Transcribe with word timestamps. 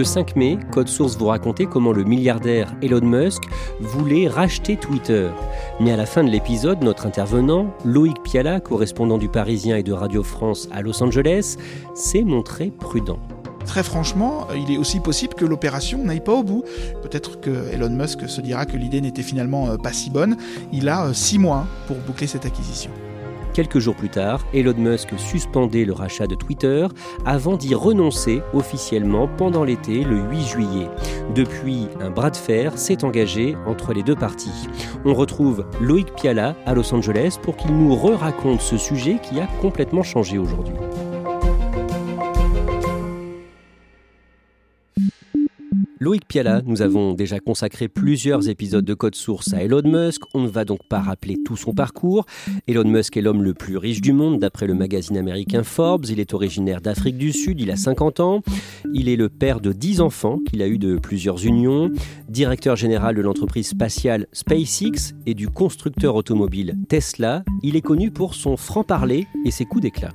Le 0.00 0.04
5 0.04 0.34
mai, 0.34 0.58
Code 0.72 0.88
Source 0.88 1.18
vous 1.18 1.26
racontait 1.26 1.66
comment 1.66 1.92
le 1.92 2.04
milliardaire 2.04 2.74
Elon 2.80 3.04
Musk 3.04 3.42
voulait 3.80 4.28
racheter 4.28 4.78
Twitter. 4.78 5.28
Mais 5.78 5.92
à 5.92 5.96
la 5.98 6.06
fin 6.06 6.24
de 6.24 6.30
l'épisode, 6.30 6.82
notre 6.82 7.04
intervenant, 7.04 7.74
Loïc 7.84 8.16
Piala, 8.22 8.60
correspondant 8.60 9.18
du 9.18 9.28
Parisien 9.28 9.76
et 9.76 9.82
de 9.82 9.92
Radio 9.92 10.22
France 10.22 10.70
à 10.72 10.80
Los 10.80 11.02
Angeles, 11.02 11.58
s'est 11.94 12.22
montré 12.22 12.70
prudent. 12.70 13.18
Très 13.66 13.82
franchement, 13.82 14.48
il 14.56 14.72
est 14.74 14.78
aussi 14.78 15.00
possible 15.00 15.34
que 15.34 15.44
l'opération 15.44 16.02
n'aille 16.02 16.24
pas 16.24 16.32
au 16.32 16.44
bout. 16.44 16.64
Peut-être 17.02 17.38
que 17.38 17.70
Elon 17.70 17.90
Musk 17.90 18.26
se 18.26 18.40
dira 18.40 18.64
que 18.64 18.78
l'idée 18.78 19.02
n'était 19.02 19.20
finalement 19.20 19.68
euh, 19.68 19.76
pas 19.76 19.92
si 19.92 20.08
bonne. 20.08 20.38
Il 20.72 20.88
a 20.88 21.08
euh, 21.08 21.12
six 21.12 21.38
mois 21.38 21.66
pour 21.86 21.98
boucler 21.98 22.26
cette 22.26 22.46
acquisition. 22.46 22.90
Quelques 23.52 23.80
jours 23.80 23.96
plus 23.96 24.08
tard, 24.08 24.46
Elon 24.54 24.74
Musk 24.76 25.18
suspendait 25.18 25.84
le 25.84 25.92
rachat 25.92 26.26
de 26.26 26.36
Twitter 26.36 26.86
avant 27.26 27.56
d'y 27.56 27.74
renoncer 27.74 28.42
officiellement 28.52 29.28
pendant 29.28 29.64
l'été 29.64 30.04
le 30.04 30.18
8 30.30 30.42
juillet. 30.42 30.88
Depuis, 31.34 31.88
un 32.00 32.10
bras 32.10 32.30
de 32.30 32.36
fer 32.36 32.78
s'est 32.78 33.04
engagé 33.04 33.56
entre 33.66 33.92
les 33.92 34.02
deux 34.02 34.14
parties. 34.14 34.68
On 35.04 35.14
retrouve 35.14 35.66
Loïc 35.80 36.14
Piala 36.14 36.54
à 36.64 36.74
Los 36.74 36.94
Angeles 36.94 37.38
pour 37.42 37.56
qu'il 37.56 37.76
nous 37.76 37.94
re-raconte 37.96 38.60
ce 38.60 38.76
sujet 38.76 39.18
qui 39.20 39.40
a 39.40 39.48
complètement 39.60 40.02
changé 40.02 40.38
aujourd'hui. 40.38 40.74
Loïc 46.02 46.26
Piala, 46.26 46.62
nous 46.64 46.80
avons 46.80 47.12
déjà 47.12 47.40
consacré 47.40 47.86
plusieurs 47.86 48.48
épisodes 48.48 48.86
de 48.86 48.94
Code 48.94 49.14
Source 49.14 49.52
à 49.52 49.62
Elon 49.62 49.82
Musk. 49.84 50.22
On 50.32 50.40
ne 50.40 50.48
va 50.48 50.64
donc 50.64 50.80
pas 50.88 51.00
rappeler 51.00 51.36
tout 51.44 51.58
son 51.58 51.74
parcours. 51.74 52.24
Elon 52.66 52.88
Musk 52.88 53.18
est 53.18 53.20
l'homme 53.20 53.42
le 53.42 53.52
plus 53.52 53.76
riche 53.76 54.00
du 54.00 54.14
monde 54.14 54.38
d'après 54.38 54.66
le 54.66 54.72
magazine 54.72 55.18
américain 55.18 55.62
Forbes. 55.62 56.06
Il 56.08 56.18
est 56.18 56.32
originaire 56.32 56.80
d'Afrique 56.80 57.18
du 57.18 57.34
Sud, 57.34 57.60
il 57.60 57.70
a 57.70 57.76
50 57.76 58.20
ans. 58.20 58.40
Il 58.94 59.10
est 59.10 59.16
le 59.16 59.28
père 59.28 59.60
de 59.60 59.74
10 59.74 60.00
enfants 60.00 60.38
qu'il 60.48 60.62
a 60.62 60.68
eu 60.68 60.78
de 60.78 60.96
plusieurs 60.96 61.44
unions. 61.44 61.90
Directeur 62.30 62.76
général 62.76 63.14
de 63.14 63.20
l'entreprise 63.20 63.68
spatiale 63.68 64.26
SpaceX 64.32 65.12
et 65.26 65.34
du 65.34 65.48
constructeur 65.48 66.14
automobile 66.14 66.78
Tesla. 66.88 67.44
Il 67.62 67.76
est 67.76 67.82
connu 67.82 68.10
pour 68.10 68.34
son 68.34 68.56
franc-parler 68.56 69.26
et 69.44 69.50
ses 69.50 69.66
coups 69.66 69.82
d'éclat. 69.82 70.12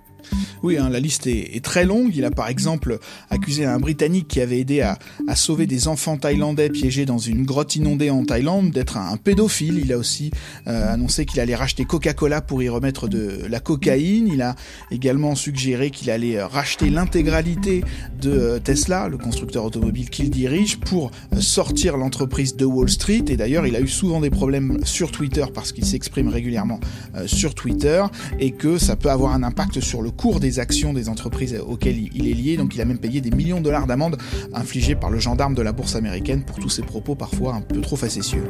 Oui, 0.64 0.78
hein, 0.78 0.90
la 0.90 1.00
liste 1.00 1.28
est, 1.28 1.64
très 1.64 1.86
longue. 1.86 2.16
Il 2.16 2.26
a 2.26 2.32
par 2.32 2.48
exemple 2.48 3.00
accusé 3.30 3.66
un 3.66 3.80
Britannique 3.80 4.28
qui 4.28 4.42
avait 4.42 4.60
aidé 4.60 4.82
à, 4.82 4.98
sauver 5.36 5.68
des 5.68 5.88
enfants 5.88 6.18
thaïlandais 6.18 6.70
piégés 6.70 7.06
dans 7.06 7.18
une 7.18 7.46
grotte 7.46 7.76
inondée 7.76 8.10
en 8.10 8.24
Thaïlande 8.24 8.72
d'être 8.72 8.98
un, 8.98 9.18
pédophile. 9.18 9.80
Il 9.84 9.92
a 9.94 9.98
aussi 9.98 10.32
euh, 10.68 10.94
annoncé 10.94 11.26
qu'il 11.26 11.40
allait 11.40 11.56
racheter 11.56 11.86
Coca-Cola 11.86 12.42
pour 12.42 12.64
y 12.64 12.70
remettre 12.70 13.08
de 13.08 13.42
la 13.50 13.60
cocaïne. 13.60 14.28
Il 14.28 14.42
a 14.42 14.56
également 14.92 15.36
suggéré 15.36 15.92
qu'il 15.92 16.10
allait 16.10 16.38
euh, 16.38 16.48
racheter 16.48 16.90
l'intégralité 16.90 17.84
de 18.22 18.32
euh, 18.32 18.60
Tesla, 18.60 19.08
le 19.08 19.18
constructeur 19.18 19.66
automobile 19.66 20.10
qu'il 20.10 20.30
dirige, 20.30 20.78
pour 20.80 21.12
sortir 21.40 21.98
l'entreprise 21.98 22.56
de 22.56 22.66
Wall 22.66 22.90
Street. 22.90 23.26
Et 23.28 23.38
d'ailleurs, 23.38 23.68
il 23.68 23.76
a 23.76 23.82
eu 23.82 23.88
souvent 23.88 24.22
des 24.22 24.30
problèmes 24.30 24.80
sur 24.84 25.12
Twitter 25.12 25.46
parce 25.54 25.72
qu'il 25.72 25.86
s'exprime 25.86 26.30
régulièrement 26.30 26.80
sur 27.26 27.56
Twitter 27.56 28.04
et 28.40 28.52
que 28.52 28.78
ça 28.78 28.96
peut 28.96 29.10
avoir 29.10 29.34
un 29.34 29.44
impact 29.44 29.80
sur 29.80 30.02
le 30.02 30.12
cours 30.16 30.40
des 30.40 30.60
actions 30.60 30.94
des 30.94 31.10
entreprises 31.10 31.56
auxquelles 31.68 31.98
il 32.14 32.28
est 32.28 32.34
lié. 32.34 32.58
Donc 32.58 32.76
il 32.76 32.82
a 32.82 32.86
même 32.86 33.00
payé 33.00 33.22
des 33.22 33.32
millions 33.32 33.60
de 33.60 33.66
dollars 33.66 33.88
d'amende 33.88 34.18
infligées 34.54 34.96
par 34.96 35.10
le 35.10 35.20
gendarme 35.20 35.56
de 35.56 35.62
la 35.62 35.72
bourse 35.72 35.96
américaine 35.96 36.44
pour 36.44 36.60
tous 36.60 36.70
ses 36.70 36.84
propos 36.84 37.16
parfois 37.16 37.54
un 37.56 37.62
peu 37.62 37.82
trop 37.82 37.96
facétieux. 37.96 38.44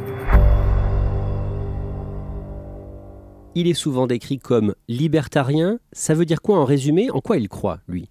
Il 3.57 3.67
est 3.67 3.73
souvent 3.73 4.05
décrit 4.05 4.37
comme 4.37 4.75
libertarien. 4.89 5.79
Ça 5.93 6.13
veut 6.13 6.25
dire 6.25 6.41
quoi 6.41 6.59
en 6.59 6.65
résumé? 6.65 7.09
En 7.11 7.21
quoi 7.21 7.37
il 7.37 7.47
croit, 7.47 7.79
lui? 7.87 8.09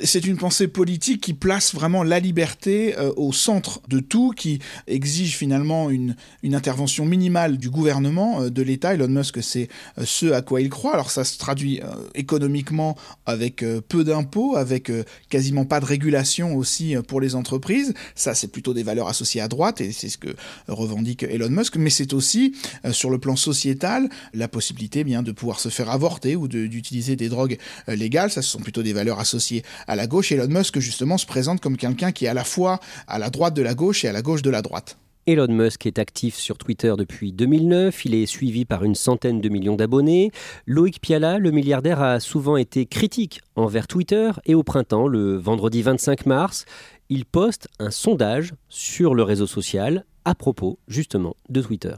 C'est 0.00 0.26
une 0.26 0.36
pensée 0.36 0.68
politique 0.68 1.22
qui 1.22 1.32
place 1.32 1.74
vraiment 1.74 2.02
la 2.02 2.20
liberté 2.20 2.96
euh, 2.98 3.12
au 3.16 3.32
centre 3.32 3.80
de 3.88 4.00
tout, 4.00 4.32
qui 4.36 4.58
exige 4.86 5.36
finalement 5.36 5.90
une, 5.90 6.14
intervention 6.44 7.04
minimale 7.04 7.58
du 7.58 7.70
gouvernement, 7.70 8.42
euh, 8.42 8.50
de 8.50 8.62
l'État. 8.62 8.94
Elon 8.94 9.08
Musk, 9.08 9.42
c'est 9.42 9.68
euh, 9.98 10.04
ce 10.04 10.32
à 10.32 10.42
quoi 10.42 10.60
il 10.60 10.68
croit. 10.68 10.92
Alors 10.94 11.10
ça 11.10 11.24
se 11.24 11.38
traduit 11.38 11.80
économiquement 12.14 12.96
avec 13.24 13.64
peu 13.88 14.04
d'impôts, 14.04 14.56
avec 14.56 14.90
quasiment 15.28 15.64
pas 15.64 15.80
de 15.80 15.84
régulation 15.84 16.56
aussi 16.56 16.94
pour 17.08 17.20
les 17.20 17.34
entreprises. 17.34 17.94
Ça, 18.14 18.34
c'est 18.34 18.48
plutôt 18.48 18.74
des 18.74 18.82
valeurs 18.82 19.08
associées 19.08 19.40
à 19.40 19.48
droite, 19.48 19.80
et 19.80 19.92
c'est 19.92 20.08
ce 20.08 20.18
que 20.18 20.34
revendique 20.68 21.22
Elon 21.22 21.50
Musk. 21.50 21.76
Mais 21.76 21.90
c'est 21.90 22.12
aussi, 22.12 22.54
sur 22.92 23.10
le 23.10 23.18
plan 23.18 23.36
sociétal, 23.36 24.08
la 24.34 24.48
possibilité 24.48 25.04
bien 25.04 25.22
de 25.22 25.32
pouvoir 25.32 25.60
se 25.60 25.68
faire 25.68 25.90
avorter 25.90 26.36
ou 26.36 26.48
d'utiliser 26.48 27.16
des 27.16 27.28
drogues 27.28 27.58
légales. 27.88 28.30
Ça, 28.30 28.42
ce 28.42 28.50
sont 28.50 28.60
plutôt 28.60 28.82
des 28.82 28.92
valeurs 28.92 29.18
associées 29.18 29.62
à 29.86 29.96
la 29.96 30.06
gauche. 30.06 30.32
Elon 30.32 30.48
Musk, 30.48 30.78
justement, 30.78 31.18
se 31.18 31.26
présente 31.26 31.60
comme 31.60 31.76
quelqu'un 31.76 32.12
qui 32.12 32.26
est 32.26 32.28
à 32.28 32.34
la 32.34 32.44
fois 32.44 32.80
à 33.06 33.18
la 33.18 33.30
droite 33.30 33.54
de 33.54 33.62
la 33.62 33.74
gauche 33.74 34.04
et 34.04 34.08
à 34.08 34.12
la 34.12 34.22
gauche 34.22 34.42
de 34.42 34.50
la 34.50 34.62
droite. 34.62 34.98
Elon 35.26 35.48
Musk 35.48 35.86
est 35.86 35.98
actif 35.98 36.36
sur 36.36 36.56
Twitter 36.56 36.94
depuis 36.96 37.32
2009, 37.32 38.04
il 38.04 38.14
est 38.14 38.26
suivi 38.26 38.64
par 38.64 38.84
une 38.84 38.94
centaine 38.94 39.40
de 39.40 39.48
millions 39.48 39.74
d'abonnés. 39.74 40.30
Loïc 40.66 41.00
Piala, 41.00 41.38
le 41.38 41.50
milliardaire, 41.50 42.00
a 42.00 42.20
souvent 42.20 42.56
été 42.56 42.86
critique 42.86 43.40
envers 43.56 43.88
Twitter 43.88 44.30
et 44.44 44.54
au 44.54 44.62
printemps, 44.62 45.08
le 45.08 45.34
vendredi 45.34 45.82
25 45.82 46.26
mars, 46.26 46.64
il 47.08 47.24
poste 47.24 47.66
un 47.80 47.90
sondage 47.90 48.54
sur 48.68 49.16
le 49.16 49.24
réseau 49.24 49.48
social 49.48 50.04
à 50.24 50.36
propos 50.36 50.78
justement 50.86 51.34
de 51.48 51.60
Twitter 51.60 51.94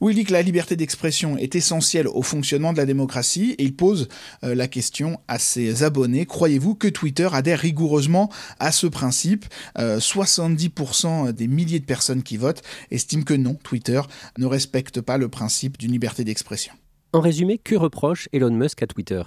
où 0.00 0.10
il 0.10 0.16
dit 0.16 0.24
que 0.24 0.32
la 0.32 0.42
liberté 0.42 0.76
d'expression 0.76 1.36
est 1.36 1.54
essentielle 1.54 2.08
au 2.08 2.22
fonctionnement 2.22 2.72
de 2.72 2.78
la 2.78 2.86
démocratie 2.86 3.54
et 3.58 3.64
il 3.64 3.74
pose 3.74 4.08
euh, 4.44 4.54
la 4.54 4.68
question 4.68 5.20
à 5.28 5.38
ses 5.38 5.82
abonnés, 5.82 6.26
croyez-vous 6.26 6.74
que 6.74 6.88
Twitter 6.88 7.28
adhère 7.32 7.58
rigoureusement 7.58 8.30
à 8.58 8.72
ce 8.72 8.86
principe? 8.86 9.46
70% 9.76 11.28
euh, 11.28 11.32
des 11.32 11.48
milliers 11.48 11.80
de 11.80 11.84
personnes 11.84 12.22
qui 12.22 12.36
votent 12.36 12.62
estiment 12.90 13.24
que 13.24 13.34
non, 13.34 13.54
Twitter 13.54 14.00
ne 14.38 14.46
respecte 14.46 15.00
pas 15.00 15.18
le 15.18 15.28
principe 15.28 15.78
d'une 15.78 15.92
liberté 15.92 16.24
d'expression. 16.24 16.74
En 17.12 17.20
résumé, 17.20 17.58
que 17.58 17.74
reproche 17.74 18.28
Elon 18.32 18.50
Musk 18.50 18.82
à 18.82 18.86
Twitter? 18.86 19.22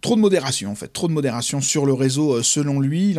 Trop 0.00 0.16
de 0.16 0.20
modération 0.20 0.70
en 0.70 0.74
fait, 0.74 0.88
trop 0.88 1.08
de 1.08 1.12
modération 1.12 1.60
sur 1.60 1.86
le 1.86 1.92
réseau. 1.92 2.34
Euh, 2.34 2.42
selon 2.42 2.80
lui, 2.80 3.16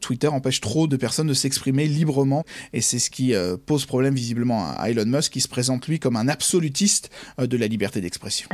Twitter 0.00 0.28
empêche 0.28 0.60
trop 0.60 0.86
de 0.86 0.96
personnes 0.96 1.26
de 1.26 1.34
s'exprimer 1.34 1.86
librement 1.86 2.44
et 2.72 2.80
c'est 2.80 2.98
ce 2.98 3.10
qui 3.10 3.34
euh, 3.34 3.56
pose 3.56 3.86
problème 3.86 4.14
visiblement 4.14 4.70
à 4.76 4.90
Elon 4.90 5.06
Musk 5.06 5.32
qui 5.32 5.40
se 5.40 5.48
présente 5.48 5.86
lui 5.88 5.98
comme 5.98 6.16
un 6.16 6.28
absolutiste 6.28 7.10
euh, 7.40 7.46
de 7.46 7.56
la 7.56 7.66
liberté 7.66 8.00
d'expression. 8.00 8.48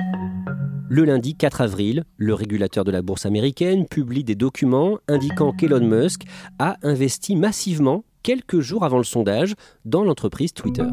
Le 0.89 1.05
lundi 1.05 1.35
4 1.35 1.63
avril, 1.63 2.05
le 2.19 2.35
régulateur 2.35 2.85
de 2.85 2.91
la 2.91 3.03
bourse 3.03 3.27
américaine 3.27 3.87
publie 3.87 4.23
des 4.23 4.35
documents 4.35 4.99
indiquant 5.09 5.53
qu'Elon 5.53 5.87
Musk 5.87 6.23
a 6.59 6.77
investi 6.83 7.37
massivement 7.37 8.05
quelques 8.25 8.61
jours 8.61 8.85
avant 8.85 8.99
le 8.99 9.05
sondage 9.05 9.55
dans 9.85 10.03
l'entreprise 10.03 10.53
Twitter. 10.53 10.87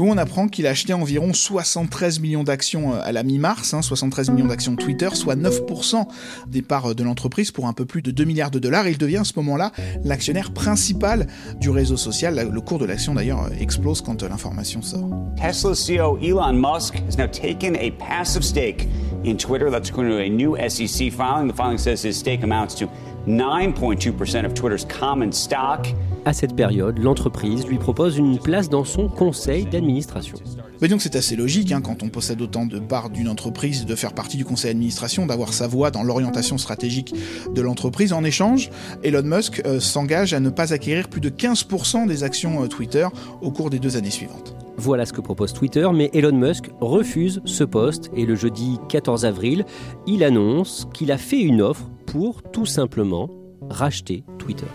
Où 0.00 0.10
on 0.10 0.16
apprend 0.16 0.48
qu'il 0.48 0.66
a 0.66 0.70
acheté 0.70 0.92
environ 0.92 1.32
73 1.32 2.18
millions 2.18 2.42
d'actions 2.42 2.94
euh, 2.94 3.00
à 3.04 3.12
la 3.12 3.22
mi-mars, 3.22 3.76
73 3.80 4.30
hein, 4.30 4.32
millions 4.32 4.48
d'actions 4.48 4.74
Twitter, 4.74 5.10
soit 5.12 5.36
9% 5.36 6.08
des 6.48 6.62
parts 6.62 6.96
de 6.96 7.04
l'entreprise 7.04 7.52
pour 7.52 7.68
un 7.68 7.72
peu 7.72 7.84
plus 7.84 8.02
de 8.02 8.10
2 8.10 8.24
milliards 8.24 8.50
de 8.50 8.58
dollars. 8.58 8.88
il 8.88 8.98
devient 8.98 9.18
à 9.18 9.24
ce 9.24 9.34
moment-là 9.36 9.70
l'actionnaire 10.02 10.52
principal 10.52 11.28
du 11.60 11.70
réseau 11.70 11.96
social. 11.96 12.50
Le 12.50 12.60
cours 12.60 12.78
de 12.78 12.86
l'action 12.86 13.14
d'ailleurs 13.14 13.50
explose 13.60 14.00
quand 14.00 14.22
l'information 14.22 14.80
sort. 14.82 15.10
Tesla 15.36 15.72
CEO 15.74 16.18
Elon 16.22 16.54
Musk 16.54 16.94
has 17.06 17.18
now 17.18 17.26
taken 17.26 17.76
a 17.76 17.90
passive 17.98 18.42
stake 18.42 18.88
in 19.24 19.36
Twitter. 19.36 19.70
That's 19.70 19.90
according 19.90 20.12
to 20.12 20.22
a 20.22 20.28
new 20.28 20.56
SEC 20.56 21.12
filing. 21.12 21.48
The 21.48 21.54
filing 21.54 21.78
says 21.78 22.02
his 22.02 22.16
stake 22.16 22.42
amounts 22.42 22.74
to 22.76 22.88
9.2% 23.26 24.46
of 24.46 24.54
Twitter's 24.54 24.86
common 24.86 25.32
stock. 25.32 25.86
À 26.24 26.32
cette 26.32 26.54
période, 26.54 27.00
l'entreprise 27.00 27.66
lui 27.66 27.78
propose 27.78 28.16
une 28.16 28.38
place 28.38 28.68
dans 28.68 28.84
son 28.84 29.08
conseil 29.08 29.64
d'administration. 29.64 30.36
Mais 30.80 30.86
donc 30.86 31.02
c'est 31.02 31.16
assez 31.16 31.34
logique, 31.34 31.72
hein, 31.72 31.80
quand 31.80 32.04
on 32.04 32.10
possède 32.10 32.40
autant 32.40 32.64
de 32.64 32.78
parts 32.78 33.10
d'une 33.10 33.28
entreprise, 33.28 33.86
de 33.86 33.94
faire 33.96 34.12
partie 34.12 34.36
du 34.36 34.44
conseil 34.44 34.70
d'administration, 34.70 35.26
d'avoir 35.26 35.52
sa 35.52 35.66
voix 35.66 35.90
dans 35.90 36.04
l'orientation 36.04 36.58
stratégique 36.58 37.12
de 37.52 37.60
l'entreprise. 37.60 38.12
En 38.12 38.22
échange, 38.22 38.70
Elon 39.02 39.24
Musk 39.24 39.62
euh, 39.66 39.80
s'engage 39.80 40.32
à 40.32 40.38
ne 40.38 40.50
pas 40.50 40.72
acquérir 40.72 41.08
plus 41.08 41.20
de 41.20 41.28
15% 41.28 42.06
des 42.06 42.22
actions 42.22 42.62
euh, 42.62 42.68
Twitter 42.68 43.08
au 43.40 43.50
cours 43.50 43.70
des 43.70 43.80
deux 43.80 43.96
années 43.96 44.10
suivantes. 44.10 44.54
Voilà 44.76 45.06
ce 45.06 45.12
que 45.12 45.20
propose 45.20 45.52
Twitter, 45.52 45.88
mais 45.92 46.08
Elon 46.14 46.36
Musk 46.36 46.70
refuse 46.80 47.40
ce 47.46 47.64
poste 47.64 48.12
et 48.16 48.26
le 48.26 48.36
jeudi 48.36 48.78
14 48.88 49.24
avril, 49.24 49.64
il 50.06 50.22
annonce 50.22 50.86
qu'il 50.94 51.10
a 51.10 51.18
fait 51.18 51.40
une 51.40 51.62
offre 51.62 51.90
pour 52.06 52.42
tout 52.44 52.66
simplement 52.66 53.28
racheter 53.68 54.24
Twitter. 54.38 54.66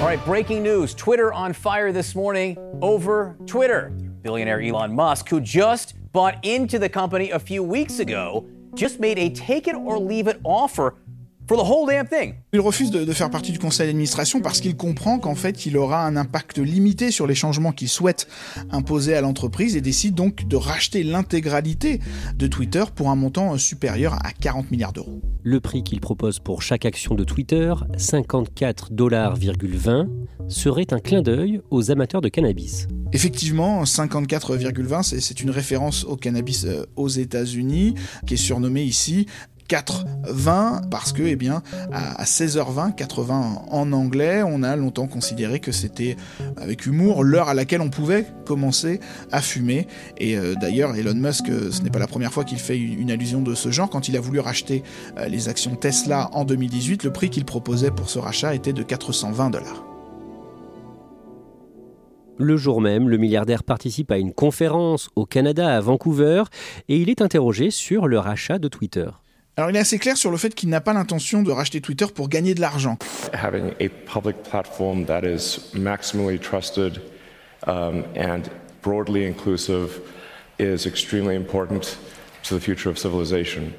All 0.00 0.06
right, 0.06 0.24
breaking 0.24 0.62
news. 0.62 0.94
Twitter 0.94 1.30
on 1.30 1.52
fire 1.52 1.92
this 1.92 2.14
morning 2.14 2.56
over 2.80 3.36
Twitter. 3.44 3.90
Billionaire 4.22 4.62
Elon 4.62 4.94
Musk, 4.94 5.28
who 5.28 5.42
just 5.42 5.92
bought 6.12 6.42
into 6.42 6.78
the 6.78 6.88
company 6.88 7.32
a 7.32 7.38
few 7.38 7.62
weeks 7.62 7.98
ago, 7.98 8.48
just 8.74 8.98
made 8.98 9.18
a 9.18 9.28
take 9.28 9.68
it 9.68 9.74
or 9.74 9.98
leave 9.98 10.26
it 10.26 10.40
offer 10.42 10.94
il 12.52 12.60
refuse 12.60 12.92
de, 12.92 13.12
faire 13.12 13.28
partie 13.28 13.50
du 13.50 13.58
conseil 13.58 13.88
d'administration 13.88 14.40
parce 14.40 14.60
qu'il 14.60 14.76
comprend 14.76 15.18
qu'en 15.18 15.34
fait, 15.34 15.66
il 15.66 15.76
aura 15.76 16.06
un 16.06 16.16
impact 16.16 16.58
limité 16.58 17.10
sur 17.10 17.26
les 17.26 17.34
changements 17.34 17.72
qu'il 17.72 17.88
souhaite 17.88 18.28
imposer 18.70 19.14
à 19.14 19.20
l'entreprise 19.20 19.74
et 19.74 19.80
décide 19.80 20.14
donc 20.14 20.46
de 20.46 20.54
racheter 20.54 21.02
l'intégralité 21.02 22.00
de 22.36 22.46
Twitter 22.46 22.84
pour 22.94 23.10
un 23.10 23.16
montant 23.16 23.58
supérieur 23.58 24.14
à 24.24 24.30
40 24.32 24.70
milliards 24.70 24.92
d'euros. 24.92 25.20
Le 25.42 25.58
prix 25.58 25.82
qu'il 25.82 26.00
propose 26.00 26.38
pour 26.38 26.62
chaque 26.62 26.84
action 26.84 27.16
de 27.16 27.24
Twitter, 27.24 27.74
54 27.96 28.92
dollars, 28.92 29.36
serait 30.48 30.92
un 30.92 30.98
clin 31.00 31.22
d'œil 31.22 31.60
aux 31.70 31.90
amateurs 31.90 32.20
de 32.20 32.28
cannabis. 32.28 32.86
Effectivement, 33.12 33.82
54,20, 33.82 35.18
c'est 35.18 35.40
une 35.40 35.50
référence 35.50 36.04
au 36.04 36.16
cannabis 36.16 36.64
euh, 36.64 36.84
aux 36.94 37.08
États-Unis, 37.08 37.94
qui 38.26 38.34
est 38.34 38.36
surnommé 38.36 38.82
ici 38.82 39.26
4,20 39.70 40.88
parce 40.90 41.12
que, 41.12 41.22
eh 41.22 41.36
bien, 41.36 41.62
à 41.92 42.24
16h20, 42.24 42.96
80 42.96 43.62
en 43.70 43.92
anglais, 43.92 44.42
on 44.44 44.64
a 44.64 44.74
longtemps 44.74 45.06
considéré 45.06 45.60
que 45.60 45.70
c'était, 45.70 46.16
avec 46.56 46.86
humour, 46.86 47.22
l'heure 47.22 47.48
à 47.48 47.54
laquelle 47.54 47.80
on 47.80 47.88
pouvait 47.88 48.26
commencer 48.46 48.98
à 49.30 49.40
fumer. 49.40 49.86
Et 50.18 50.36
euh, 50.36 50.54
d'ailleurs, 50.60 50.96
Elon 50.96 51.14
Musk, 51.14 51.48
euh, 51.48 51.70
ce 51.70 51.82
n'est 51.82 51.90
pas 51.90 52.00
la 52.00 52.08
première 52.08 52.32
fois 52.32 52.42
qu'il 52.42 52.58
fait 52.58 52.76
une, 52.76 53.12
allusion 53.12 53.42
de 53.42 53.54
ce 53.54 53.70
genre. 53.70 53.88
Quand 53.88 54.08
il 54.08 54.16
a 54.16 54.20
voulu 54.20 54.40
racheter 54.40 54.82
euh, 55.18 55.28
les 55.28 55.48
actions 55.48 55.76
Tesla 55.76 56.30
en 56.32 56.44
2018, 56.44 57.04
le 57.04 57.12
prix 57.12 57.30
qu'il 57.30 57.44
proposait 57.44 57.92
pour 57.92 58.10
ce 58.10 58.18
rachat 58.18 58.56
était 58.56 58.72
de 58.72 58.82
420 58.82 59.50
dollars. 59.50 59.84
Le 62.38 62.56
jour 62.56 62.80
même, 62.80 63.08
le 63.08 63.18
milliardaire 63.18 63.62
participe 63.62 64.10
à 64.10 64.18
une 64.18 64.32
conférence 64.32 65.10
au 65.14 65.26
Canada 65.26 65.76
à 65.76 65.80
Vancouver 65.80 66.44
et 66.88 66.96
il 66.96 67.08
est 67.10 67.22
interrogé 67.22 67.70
sur 67.70 68.08
le 68.08 68.18
rachat 68.18 68.58
de 68.58 68.66
Twitter. 68.66 69.10
Alors 69.56 69.70
il 69.70 69.76
est 69.76 69.80
assez 69.80 69.98
clair 69.98 70.16
sur 70.16 70.30
le 70.30 70.36
fait 70.36 70.54
qu'il 70.54 70.68
n'a 70.68 70.80
pas 70.80 70.92
l'intention 70.92 71.42
de 71.42 71.50
racheter 71.50 71.80
Twitter 71.80 72.06
pour 72.14 72.28
gagner 72.28 72.54
de 72.54 72.60
l'argent. 72.60 72.96
Having 73.32 73.72
a 73.80 73.88
public 74.06 74.42
platform 74.42 75.04
that 75.06 75.22
is 75.24 75.58
maximally 75.74 76.40
trusted 76.40 77.00
um, 77.66 78.04
and 78.16 78.44
broadly 78.82 79.26
inclusive 79.26 80.00
is 80.58 80.86
extremely 80.86 81.34
important 81.34 81.98
to 82.42 82.54
the 82.54 82.60
future 82.60 82.90
of 82.90 82.98
civilization. 82.98 83.72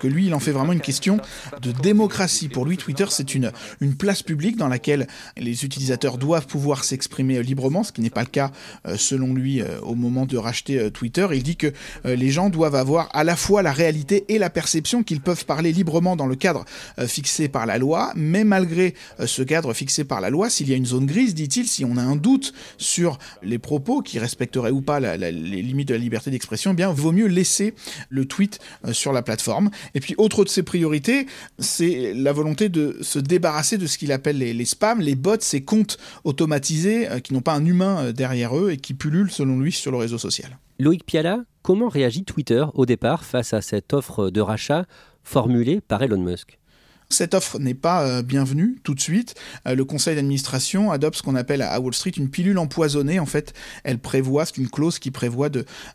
Que 0.00 0.08
lui, 0.08 0.26
il 0.26 0.34
en 0.34 0.40
fait 0.40 0.52
vraiment 0.52 0.72
une 0.72 0.80
question 0.80 1.18
de 1.60 1.72
démocratie. 1.72 2.48
Pour 2.48 2.64
lui, 2.64 2.76
Twitter, 2.76 3.06
c'est 3.10 3.34
une, 3.34 3.52
une 3.80 3.96
place 3.96 4.22
publique 4.22 4.56
dans 4.56 4.68
laquelle 4.68 5.06
les 5.36 5.64
utilisateurs 5.64 6.18
doivent 6.18 6.46
pouvoir 6.46 6.84
s'exprimer 6.84 7.42
librement, 7.42 7.82
ce 7.82 7.92
qui 7.92 8.00
n'est 8.00 8.10
pas 8.10 8.22
le 8.22 8.28
cas, 8.28 8.50
euh, 8.86 8.96
selon 8.96 9.34
lui, 9.34 9.60
euh, 9.60 9.80
au 9.82 9.94
moment 9.94 10.26
de 10.26 10.36
racheter 10.36 10.78
euh, 10.78 10.90
Twitter. 10.90 11.26
Il 11.32 11.42
dit 11.42 11.56
que 11.56 11.72
les 12.04 12.30
gens 12.30 12.48
doivent 12.48 12.74
avoir 12.74 13.08
à 13.12 13.24
la 13.24 13.36
fois 13.36 13.62
la 13.62 13.72
réalité 13.72 14.24
et 14.28 14.38
la 14.38 14.50
perception 14.50 15.02
qu'ils 15.02 15.20
peuvent 15.20 15.44
parler 15.44 15.72
librement 15.72 16.16
dans 16.16 16.26
le 16.26 16.34
cadre 16.34 16.64
fixé 17.06 17.48
par 17.48 17.66
la 17.66 17.78
loi, 17.78 18.12
mais 18.14 18.44
malgré 18.44 18.94
ce 19.24 19.42
cadre 19.42 19.72
fixé 19.74 20.04
par 20.04 20.20
la 20.20 20.30
loi, 20.30 20.50
s'il 20.50 20.68
y 20.68 20.72
a 20.72 20.76
une 20.76 20.86
zone 20.86 21.06
grise, 21.06 21.34
dit-il, 21.34 21.66
si 21.66 21.84
on 21.84 21.96
a 21.96 22.02
un 22.02 22.16
doute 22.16 22.54
sur 22.78 23.18
les 23.42 23.58
propos 23.58 24.02
qui 24.02 24.18
respecteraient 24.18 24.70
ou 24.70 24.80
pas 24.80 25.00
les 25.00 25.32
limites 25.32 25.88
de 25.88 25.94
la 25.94 26.00
liberté 26.00 26.30
d'expression, 26.30 26.72
eh 26.72 26.74
bien, 26.74 26.92
vaut 26.92 27.12
mieux 27.12 27.26
laisser 27.26 27.74
le 28.16 28.24
tweet 28.24 28.58
euh, 28.84 28.92
sur 28.92 29.12
la 29.12 29.22
plateforme. 29.22 29.70
Et 29.94 30.00
puis, 30.00 30.14
autre 30.18 30.42
de 30.42 30.48
ses 30.48 30.64
priorités, 30.64 31.26
c'est 31.58 32.12
la 32.14 32.32
volonté 32.32 32.68
de 32.68 32.98
se 33.02 33.20
débarrasser 33.20 33.78
de 33.78 33.86
ce 33.86 33.98
qu'il 33.98 34.10
appelle 34.10 34.38
les, 34.38 34.64
spams, 34.64 35.00
les 35.00 35.14
bots, 35.14 35.36
ces 35.38 35.62
comptes 35.62 35.98
automatisés 36.24 37.08
euh, 37.08 37.20
qui 37.20 37.32
n'ont 37.32 37.42
pas 37.42 37.54
un 37.54 37.64
humain 37.64 38.06
euh, 38.06 38.12
derrière 38.12 38.56
eux 38.56 38.72
et 38.72 38.76
qui 38.78 38.94
pullulent, 38.94 39.30
selon 39.30 39.60
lui, 39.60 39.70
sur 39.70 39.92
le 39.92 39.98
réseau 39.98 40.18
social. 40.18 40.58
Loïc 40.78 41.04
Piala, 41.06 41.44
comment 41.62 41.88
réagit 41.88 42.24
Twitter 42.24 42.64
au 42.74 42.86
départ 42.86 43.24
face 43.24 43.54
à 43.54 43.60
cette 43.60 43.92
offre 43.92 44.30
de 44.30 44.40
rachat 44.40 44.86
formulée 45.22 45.80
par 45.80 46.02
Elon 46.02 46.20
Musk? 46.20 46.58
Cette 47.08 47.34
offre 47.34 47.58
n'est 47.58 47.74
pas 47.74 48.06
euh, 48.06 48.22
bienvenue 48.22 48.78
tout 48.82 48.94
de 48.94 49.00
suite. 49.00 49.34
Euh, 49.66 49.74
le 49.74 49.84
conseil 49.84 50.16
d'administration 50.16 50.90
adopte 50.90 51.18
ce 51.18 51.22
qu'on 51.22 51.36
appelle 51.36 51.62
à 51.62 51.80
Wall 51.80 51.94
Street 51.94 52.12
une 52.16 52.28
pilule 52.28 52.58
empoisonnée. 52.58 53.20
En 53.20 53.26
fait, 53.26 53.54
elle 53.84 53.98
prévoit, 53.98 54.44
c'est 54.44 54.56
une 54.56 54.68
clause 54.68 54.98
qui 54.98 55.10
prévoit 55.10 55.48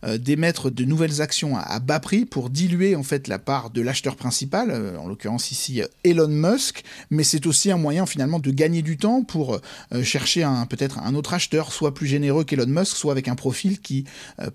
euh, 0.04 0.18
d'émettre 0.18 0.72
de 0.72 0.86
nouvelles 0.86 1.22
actions 1.22 1.58
à, 1.58 1.80
bas 1.80 2.00
prix 2.00 2.26
pour 2.26 2.50
diluer 2.50 2.96
en 2.96 3.04
fait 3.04 3.28
la 3.28 3.40
part 3.40 3.72
de 3.72 3.82
l'acheteur 3.82 4.16
principal, 4.16 4.72
en 4.98 5.08
l'occurrence 5.08 5.52
ici 5.52 5.82
Elon 6.04 6.28
Musk. 6.28 6.84
Mais 7.10 7.24
c'est 7.24 7.46
aussi 7.46 7.72
un 7.72 7.78
moyen 7.78 8.06
finalement 8.06 8.40
de 8.40 8.52
gagner 8.52 8.82
du 8.82 8.98
temps 8.98 9.24
pour 9.24 9.60
chercher 10.04 10.48
peut-être 10.70 11.00
un 11.00 11.16
autre 11.16 11.34
acheteur, 11.34 11.72
soit 11.72 11.94
plus 11.94 12.08
généreux 12.08 12.44
qu'Elon 12.44 12.68
Musk, 12.68 12.96
soit 12.96 13.12
avec 13.12 13.28
un 13.28 13.36
profil 13.36 13.80
qui 13.80 14.06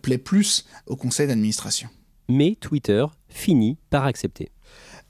plaît 0.03 0.19
plus 0.19 0.67
au 0.87 0.97
conseil 0.97 1.27
d'administration. 1.27 1.89
Mais 2.29 2.57
Twitter 2.61 3.05
finit 3.29 3.77
par 3.91 4.05
accepter. 4.05 4.51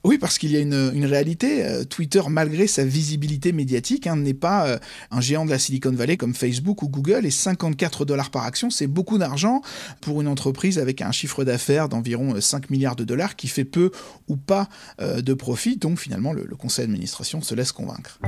Oui, 0.04 0.18
parce 0.18 0.38
qu'il 0.38 0.52
y 0.52 0.56
a 0.56 0.60
une, 0.60 1.04
réalité. 1.04 1.64
Euh, 1.64 1.84
Twitter, 1.84 2.22
malgré 2.28 2.68
sa 2.68 2.84
visibilité 2.84 3.52
médiatique, 3.52 4.06
hein, 4.06 4.14
n'est 4.14 4.34
pas 4.34 4.68
euh, 4.68 4.78
un 5.10 5.20
géant 5.20 5.44
de 5.44 5.50
la 5.50 5.58
Silicon 5.58 5.90
Valley 5.90 6.16
comme 6.16 6.32
Facebook 6.32 6.82
ou 6.82 6.88
Google. 6.88 7.26
Et 7.26 7.30
54 7.32 8.04
dollars 8.04 8.30
par 8.30 8.44
action, 8.44 8.70
c'est 8.70 8.86
beaucoup 8.86 9.18
d'argent 9.18 9.62
pour 10.00 10.20
une 10.20 10.28
entreprise 10.28 10.78
avec 10.78 11.02
un 11.02 11.10
chiffre 11.10 11.42
d'affaires 11.42 11.88
d'environ 11.88 12.40
5 12.40 12.64
euh, 12.64 12.66
milliards 12.70 12.96
de 12.96 13.04
dollars 13.04 13.34
qui 13.34 13.48
fait 13.48 13.64
peu 13.64 13.90
ou 14.28 14.36
pas 14.36 14.68
de 15.00 15.34
profit. 15.34 15.76
Donc 15.76 15.98
finalement, 15.98 16.32
le 16.32 16.44
conseil 16.56 16.86
d'administration 16.86 17.42
se 17.42 17.54
laisse 17.54 17.72
convaincre. 17.72 18.20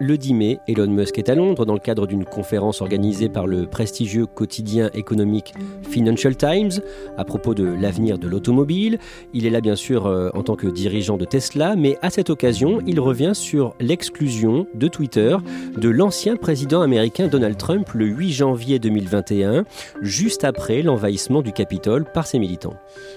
Le 0.00 0.16
10 0.16 0.34
mai, 0.34 0.60
Elon 0.68 0.86
Musk 0.86 1.18
est 1.18 1.28
à 1.28 1.34
Londres 1.34 1.66
dans 1.66 1.74
le 1.74 1.80
cadre 1.80 2.06
d'une 2.06 2.24
conférence 2.24 2.82
organisée 2.82 3.28
par 3.28 3.48
le 3.48 3.66
prestigieux 3.66 4.26
quotidien 4.26 4.90
économique 4.94 5.54
Financial 5.90 6.36
Times 6.36 6.70
à 7.16 7.24
propos 7.24 7.52
de 7.52 7.64
l'avenir 7.64 8.16
de 8.16 8.28
l'automobile. 8.28 9.00
Il 9.34 9.44
est 9.44 9.50
là 9.50 9.60
bien 9.60 9.74
sûr 9.74 10.06
euh, 10.06 10.30
en 10.34 10.44
tant 10.44 10.54
que 10.54 10.68
dirigeant 10.68 11.16
de 11.16 11.24
Tesla, 11.24 11.74
mais 11.74 11.98
à 12.00 12.10
cette 12.10 12.30
occasion, 12.30 12.78
il 12.86 13.00
revient 13.00 13.32
sur 13.34 13.74
l'exclusion 13.80 14.68
de 14.72 14.86
Twitter 14.86 15.36
de 15.76 15.88
l'ancien 15.88 16.36
président 16.36 16.80
américain 16.80 17.26
Donald 17.26 17.56
Trump 17.56 17.88
le 17.92 18.06
8 18.06 18.32
janvier 18.32 18.78
2021, 18.78 19.64
juste 20.00 20.44
après 20.44 20.82
l'envahissement 20.82 21.42
du 21.42 21.50
Capitole 21.50 22.04
par 22.04 22.28
ses 22.28 22.38
militants. 22.38 22.76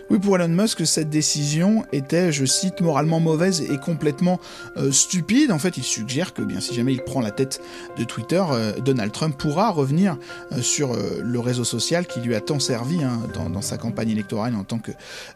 Oui, 0.09 0.17
pour 0.17 0.35
Elon 0.35 0.47
Musk, 0.47 0.83
cette 0.87 1.09
décision 1.09 1.83
était, 1.91 2.31
je 2.31 2.45
cite, 2.45 2.81
moralement 2.81 3.19
mauvaise 3.19 3.61
et 3.71 3.77
complètement 3.77 4.39
euh, 4.77 4.91
stupide. 4.91 5.51
En 5.51 5.59
fait, 5.59 5.77
il 5.77 5.83
suggère 5.83 6.33
que 6.33 6.41
bien 6.41 6.59
sûr 6.59 6.70
si 6.71 6.77
jamais 6.77 6.93
il 6.93 7.03
prend 7.03 7.19
la 7.19 7.31
tête 7.31 7.61
de 7.97 8.03
Twitter, 8.03 8.41
euh, 8.49 8.79
Donald 8.79 9.11
Trump 9.11 9.37
pourra 9.37 9.69
revenir 9.69 10.17
euh, 10.51 10.61
sur 10.61 10.93
euh, 10.93 11.21
le 11.21 11.39
réseau 11.39 11.65
social 11.65 12.07
qui 12.07 12.21
lui 12.21 12.33
a 12.33 12.39
tant 12.39 12.59
servi 12.59 13.03
hein, 13.03 13.19
dans, 13.33 13.61
sa 13.61 13.77
campagne 13.77 14.09
électorale 14.09 14.55
en 14.55 14.63
tant 14.63 14.79
que 14.79 14.91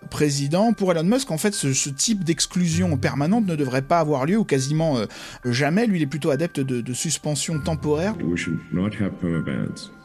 président. 0.09 0.73
Pour 0.73 0.91
Elon 0.91 1.03
Musk, 1.03 1.31
en 1.31 1.37
fait, 1.37 1.53
ce, 1.53 1.89
type 1.89 2.23
d'exclusion 2.23 2.97
permanente 2.97 3.45
ne 3.45 3.55
devrait 3.55 3.81
pas 3.81 3.99
avoir 3.99 4.25
lieu 4.25 4.37
ou 4.37 4.43
quasiment 4.43 4.97
jamais. 5.43 5.85
Lui, 5.85 5.99
il 5.99 6.01
est 6.01 6.07
plutôt 6.07 6.29
adepte 6.31 6.59
de, 6.59 6.93
suspension 6.93 7.59
temporaire. 7.59 8.15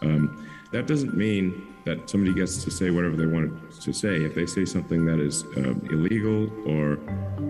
Um, 0.02 0.30
that 0.72 0.86
doesn't 0.86 1.14
mean 1.14 1.52
that 1.84 2.08
somebody 2.08 2.32
gets 2.32 2.64
to 2.64 2.70
say 2.70 2.90
whatever 2.90 3.16
they 3.16 3.26
want 3.26 3.52
to 3.80 3.92
say. 3.92 4.24
If 4.24 4.34
they 4.34 4.46
say 4.46 4.64
something 4.64 5.04
that 5.06 5.20
is 5.20 5.44
um, 5.56 5.80
illegal 5.90 6.50
or, 6.66 6.98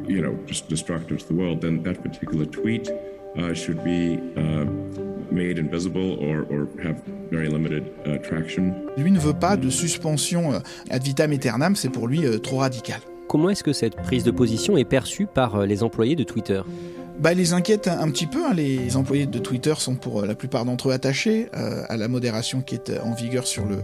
you 0.07 0.21
know, 0.23 0.39
just 0.47 0.69
destructive 0.69 1.19
to 1.19 1.27
the 1.29 1.35
world, 1.35 1.61
then 1.61 1.83
that 1.85 2.03
particular 2.03 2.45
tweet 2.47 2.89
uh, 3.37 3.55
should 3.55 3.83
be 3.85 4.19
uh, 4.37 4.65
made 5.31 5.59
invisible 5.59 6.19
or, 6.21 6.47
or 6.51 6.69
have 6.83 6.97
very 7.31 7.49
limited 7.49 7.85
uh, 8.07 8.19
traction. 8.19 8.75
Lui 8.97 9.11
ne 9.11 9.19
veut 9.19 9.35
pas 9.35 9.57
de 9.57 9.71
suspension 9.71 10.53
euh, 10.53 10.59
ad 10.91 11.03
vitam 11.03 11.33
aeternam, 11.33 11.77
c'est 11.77 11.91
pour 11.91 12.09
lui 12.09 12.27
euh, 12.27 12.39
trop 12.39 12.59
radical. 12.59 13.01
Comment 13.29 13.51
est-ce 13.51 13.63
que 13.63 13.73
cette 13.73 13.97
prise 13.97 14.25
de 14.25 14.33
position 14.33 14.77
est 14.77 14.85
perçue 14.85 15.27
par 15.27 15.55
euh, 15.55 15.67
les 15.67 15.83
employés 15.83 16.17
de 16.17 16.25
Twitter? 16.25 16.61
Bah, 17.21 17.35
les 17.35 17.53
inquiète 17.53 17.87
un, 17.87 18.09
petit 18.11 18.27
peu. 18.27 18.47
Hein. 18.47 18.55
Les 18.55 18.97
employés 18.97 19.27
de 19.27 19.39
Twitter 19.39 19.75
sont 19.77 19.95
pour 19.95 20.21
euh, 20.21 20.27
la 20.27 20.35
plupart 20.35 20.65
d'entre 20.65 20.89
eux 20.89 20.93
attachés 20.93 21.49
euh, 21.55 21.83
à 21.89 21.99
la 21.99 22.09
modération 22.09 22.63
qui 22.63 22.75
est 22.75 22.89
euh, 22.89 22.99
en 23.05 23.13
vigueur 23.13 23.47
sur 23.47 23.67
le, 23.67 23.83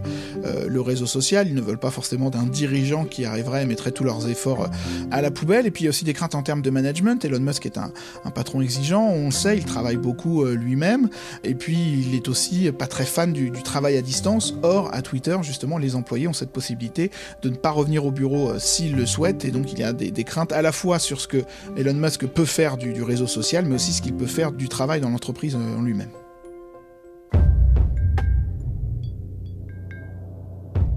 le 0.67 0.81
réseau 0.81 1.05
social. 1.05 1.47
Ils 1.47 1.53
ne 1.53 1.61
veulent 1.61 1.77
pas 1.77 1.91
forcément 1.91 2.31
d'un 2.31 2.43
dirigeant 2.43 3.05
qui 3.05 3.25
arriverait 3.25 3.63
et 3.63 3.65
mettrait 3.65 3.91
tous 3.91 4.03
leurs 4.03 4.27
efforts 4.27 4.69
à 5.11 5.21
la 5.21 5.29
poubelle. 5.29 5.67
Et 5.67 5.71
puis 5.71 5.83
il 5.83 5.85
y 5.85 5.87
a 5.87 5.91
aussi 5.91 6.03
des 6.03 6.13
craintes 6.13 6.33
en 6.33 6.41
termes 6.41 6.61
de 6.61 6.69
management. 6.71 7.23
Elon 7.23 7.39
Musk 7.39 7.65
est 7.67 7.77
un, 7.77 7.91
un 8.25 8.31
patron 8.31 8.61
exigeant, 8.61 9.07
on 9.07 9.25
le 9.25 9.31
sait, 9.31 9.57
il 9.57 9.65
travaille 9.65 9.97
beaucoup 9.97 10.43
lui-même. 10.45 11.09
Et 11.43 11.53
puis 11.53 11.77
il 11.77 12.15
est 12.15 12.27
aussi 12.27 12.71
pas 12.71 12.87
très 12.87 13.05
fan 13.05 13.33
du, 13.33 13.51
travail 13.63 13.97
à 13.97 14.01
distance. 14.01 14.55
Or, 14.63 14.89
à 14.93 15.01
Twitter, 15.01 15.37
justement, 15.41 15.77
les 15.77 15.95
employés 15.95 16.27
ont 16.27 16.33
cette 16.33 16.51
possibilité 16.51 17.11
de 17.43 17.49
ne 17.49 17.55
pas 17.55 17.71
revenir 17.71 18.05
au 18.05 18.11
bureau 18.11 18.57
s'ils 18.57 18.95
le 18.95 19.05
souhaitent. 19.05 19.45
Et 19.45 19.51
donc 19.51 19.71
il 19.73 19.79
y 19.79 19.83
a 19.83 19.93
des, 19.93 20.11
des, 20.11 20.23
craintes 20.23 20.51
à 20.51 20.61
la 20.61 20.71
fois 20.71 20.99
sur 20.99 21.21
ce 21.21 21.27
que 21.27 21.43
Elon 21.75 21.93
Musk 21.93 22.25
peut 22.25 22.45
faire 22.45 22.77
du, 22.77 22.93
du 22.93 23.03
réseau 23.03 23.26
social, 23.27 23.65
mais 23.65 23.75
aussi 23.75 23.93
ce 23.93 24.01
qu'il 24.01 24.13
peut 24.13 24.27
faire 24.27 24.51
du 24.51 24.69
travail 24.69 25.01
dans 25.01 25.09
l'entreprise 25.09 25.55
en 25.55 25.81
lui-même. 25.81 26.09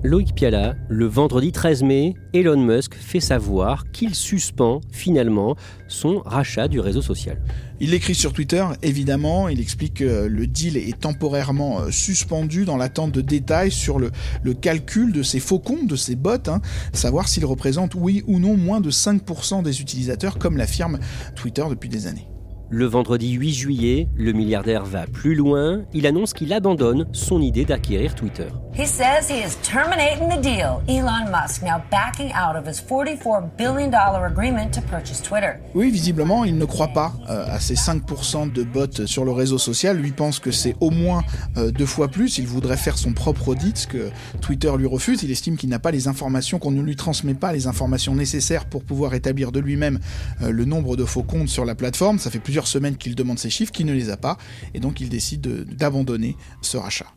Loïc 0.03 0.35
Piala, 0.35 0.77
le 0.89 1.05
vendredi 1.05 1.53
13 1.53 1.83
mai, 1.83 2.15
Elon 2.33 2.57
Musk 2.57 2.95
fait 2.95 3.21
savoir 3.21 3.91
qu'il 3.93 4.15
suspend 4.15 4.81
finalement 4.91 5.57
son 5.89 6.23
rachat 6.25 6.69
du 6.69 6.81
réseau 6.81 7.03
social. 7.03 7.39
Il 7.81 7.91
l'écrit 7.91 8.15
sur 8.15 8.33
Twitter, 8.33 8.65
évidemment, 8.81 9.51
il 9.51 9.61
explique 9.61 9.95
que 9.95 10.25
le 10.25 10.47
deal 10.47 10.79
est 10.79 10.99
temporairement 10.99 11.81
euh, 11.81 11.91
suspendu 11.91 12.65
dans 12.65 12.79
l'attente 12.79 13.13
de 13.13 13.21
détails 13.21 13.71
sur 13.71 13.99
le, 13.99 14.11
calcul 14.55 15.13
de 15.13 15.23
ces 15.23 15.39
faux 15.39 15.59
comptes, 15.59 15.87
de 15.87 15.97
ces 15.97 16.17
bots, 16.17 16.49
hein, 16.49 16.63
savoir 16.95 17.29
s'ils 17.29 17.45
représentent 17.45 17.95
oui 17.95 18.25
ou 18.27 18.39
non 18.39 18.57
moins 18.57 18.81
de 18.81 18.91
5% 18.91 19.63
des 19.63 19.83
utilisateurs, 19.83 20.39
comme 20.39 20.57
l'affirme 20.57 20.99
Twitter 21.37 21.65
depuis 21.69 21.91
des 21.91 22.07
années. 22.07 22.27
Le 22.73 22.87
vendredi 22.87 23.33
8 23.33 23.53
juillet, 23.53 24.09
le 24.17 24.33
milliardaire 24.33 24.85
va 24.85 25.05
plus 25.05 25.35
loin. 25.35 25.83
Il 25.93 26.07
annonce 26.07 26.33
qu'il 26.33 26.53
abandonne 26.53 27.09
son 27.11 27.41
idée 27.41 27.65
d'acquérir 27.65 28.15
Twitter. 28.15 28.47
He 28.73 28.87
says 28.87 29.29
he 29.29 29.43
is 29.43 29.57
terminating 29.63 30.29
the 30.29 30.41
deal. 30.41 30.81
Elon 30.89 31.29
Musk 31.33 31.63
now 31.63 31.83
backing 31.91 32.31
out 32.33 32.55
of 32.55 32.69
his 32.69 32.81
44 32.81 33.51
billion 33.59 33.91
dollar 33.91 34.25
agreement 34.25 34.71
to 34.71 34.81
purchase 34.83 35.21
Twitter. 35.21 35.55
Oui, 35.75 35.91
visiblement, 35.91 36.45
il 36.45 36.57
ne 36.57 36.65
croit 36.65 36.89
pas 36.95 37.13
euh, 37.29 37.45
à 37.49 37.59
ces 37.59 37.75
5% 37.75 38.53
de 38.53 38.63
bots 38.63 39.07
sur 39.07 39.25
le 39.25 39.33
réseau 39.33 39.59
social. 39.59 39.99
Lui 39.99 40.13
pense 40.13 40.39
que 40.39 40.53
c'est 40.53 40.77
au 40.79 40.91
moins 40.91 41.25
euh, 41.57 41.73
deux 41.73 41.85
fois 41.85 42.07
plus. 42.07 42.39
Il 42.39 42.47
voudrait 42.47 42.77
faire 42.77 42.97
son 42.97 43.13
propre 43.13 43.49
audit, 43.49 43.77
ce 43.77 43.87
que 43.89 44.11
Twitter 44.41 44.73
lui 44.79 44.87
refuse. 44.87 45.25
Il 45.25 45.33
estime 45.33 45.57
qu'il 45.57 45.69
n'a 45.69 45.81
pas 45.81 45.91
les 45.91 46.07
informations, 46.07 46.61
qu'on 46.61 46.71
ne 46.71 46.81
lui 46.81 46.95
transmet 46.95 47.35
pas 47.35 47.53
les 47.53 47.67
informations 47.67 48.15
nécessaires 48.15 48.67
pour 48.67 48.85
pouvoir 48.85 49.15
établir 49.15 49.51
de 49.51 49.59
lui-même 49.59 49.99
euh, 50.43 50.53
le 50.53 50.65
nombre 50.65 50.97
de 50.97 51.05
faux 51.05 51.25
comptes 51.25 51.49
sur 51.49 51.65
la 51.65 51.75
plateforme. 51.75 52.21
Ça 52.21 52.31
fait 52.31 52.39
plusieurs 52.39 52.60
semaines 52.67 52.97
qu'il 52.97 53.15
demande 53.15 53.39
ces 53.39 53.51
chiffres, 53.51 53.73
qu'il 53.73 53.87
ne 53.87 53.93
les 53.93 54.11
a 54.11 54.17
pas, 54.17 54.37
et 54.75 54.81
donc 54.81 55.01
il 55.01 55.09
décide 55.09 55.41
d'abandonner 55.77 56.37
ce 56.63 56.77
rachat. 56.77 57.13